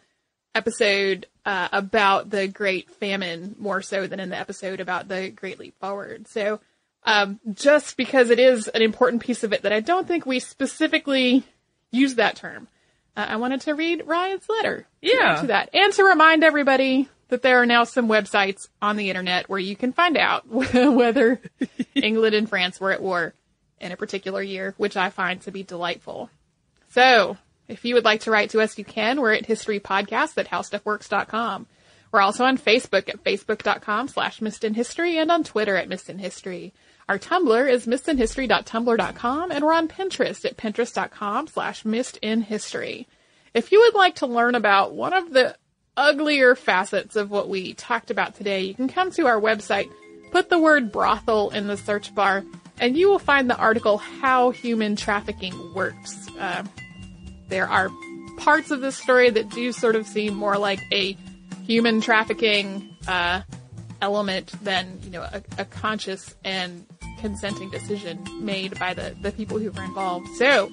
episode 0.57 1.27
uh, 1.45 1.69
about 1.71 2.31
the 2.31 2.49
Great 2.49 2.91
Famine 2.91 3.55
more 3.61 3.81
so 3.81 4.09
than 4.09 4.19
in 4.19 4.31
the 4.31 4.37
episode 4.37 4.81
about 4.81 5.07
the 5.07 5.31
Great 5.31 5.61
Leap 5.61 5.79
Forward. 5.79 6.27
So, 6.27 6.59
um, 7.05 7.39
just 7.55 7.97
because 7.97 8.31
it 8.31 8.41
is 8.41 8.67
an 8.67 8.83
important 8.83 9.23
piece 9.23 9.45
of 9.45 9.53
it 9.53 9.63
that 9.63 9.73
I 9.73 9.79
don't 9.79 10.09
think 10.09 10.27
we 10.27 10.41
specifically 10.41 11.45
use 11.93 12.17
that 12.17 12.35
term, 12.35 12.67
uh, 13.17 13.25
I 13.29 13.37
wanted 13.37 13.61
to 13.63 13.75
read 13.75 14.03
Ryan's 14.05 14.49
letter. 14.49 14.89
Yeah. 15.01 15.43
To 15.43 15.47
that, 15.47 15.71
and 15.75 15.93
to 15.93 16.03
remind 16.03 16.43
everybody 16.43 17.09
that 17.29 17.43
there 17.43 17.63
are 17.63 17.67
now 17.67 17.85
some 17.85 18.09
websites 18.09 18.67
on 18.83 18.97
the 18.97 19.11
internet 19.11 19.49
where 19.49 19.61
you 19.61 19.77
can 19.77 19.93
find 19.93 20.17
out 20.17 20.49
whether 20.49 21.41
England 21.95 22.35
and 22.35 22.49
France 22.49 22.81
were 22.81 22.91
at 22.91 23.01
war 23.01 23.33
in 23.81 23.93
a 23.93 23.97
particular 23.97 24.43
year, 24.43 24.75
which 24.77 24.97
I 24.97 25.11
find 25.11 25.41
to 25.43 25.51
be 25.51 25.63
delightful. 25.63 26.31
So, 26.91 27.37
if 27.69 27.85
you 27.85 27.95
would 27.95 28.05
like 28.05 28.21
to 28.23 28.31
write 28.31 28.51
to 28.51 28.61
us, 28.61 28.79
you 28.79 28.85
can. 28.85 29.21
We're 29.21 29.35
at 29.35 29.47
historypodcast 29.47 30.39
at 30.39 30.49
howstuffworks.com. 30.49 31.67
We're 32.13 32.21
also 32.21 32.45
on 32.45 32.59
Facebook 32.59 33.09
at 33.09 33.23
facebook.com 33.25 34.09
slash 34.09 34.41
missedinhistory 34.41 35.21
and 35.21 35.31
on 35.31 35.45
Twitter 35.45 35.77
at 35.77 35.89
missedinhistory. 35.89 36.73
Our 37.09 37.19
Tumblr 37.19 37.71
is 37.71 37.87
missedinhistory.tumblr.com 37.87 39.51
and 39.51 39.65
we're 39.65 39.73
on 39.73 39.89
Pinterest 39.89 40.45
at 40.45 40.57
pinterest.com 40.57 41.49
slash 41.49 41.83
missedinhistory. 41.85 43.07
If 43.55 43.73
you 43.73 43.81
would 43.81 43.95
like 43.95 44.17
to 44.17 44.27
learn 44.27 44.55
about 44.55 44.95
one 44.95 45.13
of 45.13 45.33
the 45.33 45.57
uglier 45.97 46.55
facets 46.55 47.17
of 47.17 47.31
what 47.31 47.49
we 47.49 47.75
talked 47.75 48.11
about 48.11 48.35
today, 48.35 48.63
you 48.63 48.75
can 48.75 48.89
come 48.89 49.11
to 49.13 49.27
our 49.27 49.41
website, 49.41 49.91
put 50.31 50.51
the 50.51 50.59
word 50.59 50.93
brothel 50.93 51.51
in 51.51 51.67
the 51.67 51.77
search 51.77 52.15
bar, 52.15 52.45
and 52.79 52.97
you 52.97 53.09
will 53.09 53.19
find 53.19 53.49
the 53.49 53.57
article 53.57 53.99
How 53.99 54.51
Human 54.51 54.97
Trafficking 54.97 55.75
Works. 55.75 56.29
Uh, 56.39 56.65
there 57.49 57.69
are 57.69 57.91
parts 58.39 58.71
of 58.71 58.81
this 58.81 58.97
story 58.97 59.31
that 59.31 59.49
do 59.51 59.73
sort 59.73 59.97
of 59.97 60.07
seem 60.07 60.35
more 60.35 60.59
like 60.59 60.81
a 60.93 61.17
human 61.65 62.01
trafficking 62.01 62.97
uh, 63.09 63.43
element 64.01 64.53
than 64.63 64.99
you 65.03 65.11
know 65.11 65.23
a, 65.23 65.43
a, 65.59 65.65
conscious 65.65 66.35
and 66.45 66.87
consenting 67.19 67.71
decision 67.71 68.23
made 68.41 68.79
by 68.79 68.93
the, 68.95 69.17
the 69.23 69.33
people 69.33 69.59
who 69.59 69.71
were 69.71 69.83
involved. 69.83 70.29
So 70.37 70.71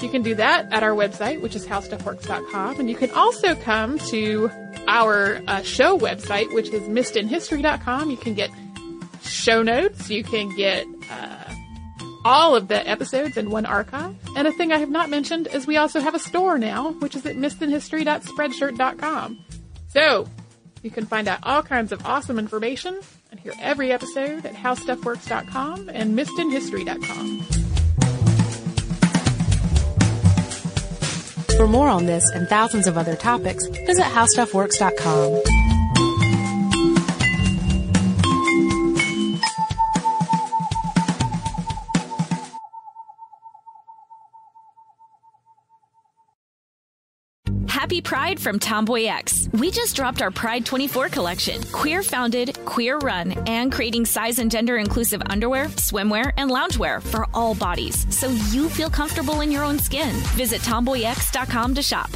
you 0.00 0.08
can 0.08 0.22
do 0.22 0.34
that 0.36 0.72
at 0.72 0.82
our 0.82 0.92
website, 0.92 1.40
which 1.40 1.56
is 1.56 1.66
howstuffworks.com, 1.66 2.78
and 2.78 2.88
you 2.88 2.96
can 2.96 3.10
also 3.10 3.54
come 3.56 3.98
to 4.10 4.50
our 4.86 5.42
uh, 5.48 5.62
show 5.62 5.98
website, 5.98 6.52
which 6.54 6.68
is 6.68 6.82
missedinhistory.com. 6.82 8.10
You 8.10 8.16
can 8.16 8.34
get 8.34 8.50
show 9.22 9.62
notes, 9.62 10.08
you 10.08 10.22
can 10.22 10.54
get 10.56 10.86
uh, 11.10 11.54
all 12.24 12.56
of 12.56 12.68
the 12.68 12.88
episodes 12.88 13.36
in 13.36 13.50
one 13.50 13.66
archive. 13.66 14.16
And 14.36 14.48
a 14.48 14.52
thing 14.52 14.72
I 14.72 14.78
have 14.78 14.90
not 14.90 15.10
mentioned 15.10 15.48
is 15.52 15.66
we 15.66 15.76
also 15.76 16.00
have 16.00 16.14
a 16.14 16.18
store 16.18 16.58
now, 16.58 16.92
which 16.92 17.14
is 17.14 17.24
at 17.24 17.36
missedinhistory.spreadshirt.com. 17.36 19.44
So 19.88 20.26
you 20.82 20.90
can 20.90 21.06
find 21.06 21.28
out 21.28 21.38
all 21.42 21.62
kinds 21.62 21.92
of 21.92 22.04
awesome 22.04 22.38
information 22.38 23.00
and 23.30 23.40
hear 23.40 23.54
every 23.60 23.92
episode 23.92 24.44
at 24.44 24.54
howstuffworks.com 24.54 25.88
and 25.88 26.18
missedinhistory.com. 26.18 27.42
For 31.56 31.66
more 31.66 31.88
on 31.88 32.06
this 32.06 32.30
and 32.30 32.48
thousands 32.48 32.86
of 32.86 32.98
other 32.98 33.16
topics, 33.16 33.66
visit 33.66 34.04
howstuffworks.com. 34.04 35.65
Happy 47.96 48.02
Pride 48.02 48.38
from 48.38 48.58
Tomboy 48.58 49.04
X. 49.04 49.48
We 49.54 49.70
just 49.70 49.96
dropped 49.96 50.20
our 50.20 50.30
Pride 50.30 50.66
24 50.66 51.08
collection. 51.08 51.62
Queer 51.72 52.02
founded, 52.02 52.62
queer 52.66 52.98
run, 52.98 53.32
and 53.48 53.72
creating 53.72 54.04
size 54.04 54.38
and 54.38 54.50
gender 54.50 54.76
inclusive 54.76 55.22
underwear, 55.30 55.68
swimwear, 55.78 56.30
and 56.36 56.50
loungewear 56.50 57.02
for 57.02 57.26
all 57.32 57.54
bodies 57.54 58.06
so 58.14 58.28
you 58.52 58.68
feel 58.68 58.90
comfortable 58.90 59.40
in 59.40 59.50
your 59.50 59.64
own 59.64 59.78
skin. 59.78 60.14
Visit 60.36 60.60
tomboyx.com 60.60 61.74
to 61.74 61.82
shop. 61.82 62.10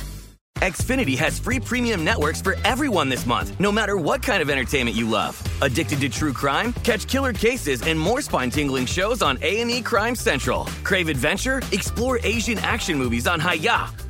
Xfinity 0.58 1.16
has 1.16 1.38
free 1.38 1.58
premium 1.58 2.04
networks 2.04 2.42
for 2.42 2.56
everyone 2.66 3.08
this 3.08 3.24
month, 3.24 3.58
no 3.58 3.72
matter 3.72 3.96
what 3.96 4.22
kind 4.22 4.42
of 4.42 4.50
entertainment 4.50 4.94
you 4.94 5.08
love. 5.08 5.42
Addicted 5.62 6.00
to 6.00 6.10
true 6.10 6.34
crime? 6.34 6.74
Catch 6.84 7.06
killer 7.06 7.32
cases 7.32 7.80
and 7.80 7.98
more 7.98 8.20
spine-tingling 8.20 8.84
shows 8.84 9.22
on 9.22 9.38
A&E 9.40 9.80
Crime 9.80 10.14
Central. 10.14 10.66
Crave 10.84 11.08
adventure? 11.08 11.62
Explore 11.72 12.20
Asian 12.22 12.58
action 12.58 12.98
movies 12.98 13.26
on 13.26 13.40
Hi-YAH. 13.40 14.09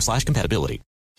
slash 0.00 0.24
compatibility. 0.24 0.80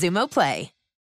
Xumo 0.00 0.26
Play. 0.28 0.79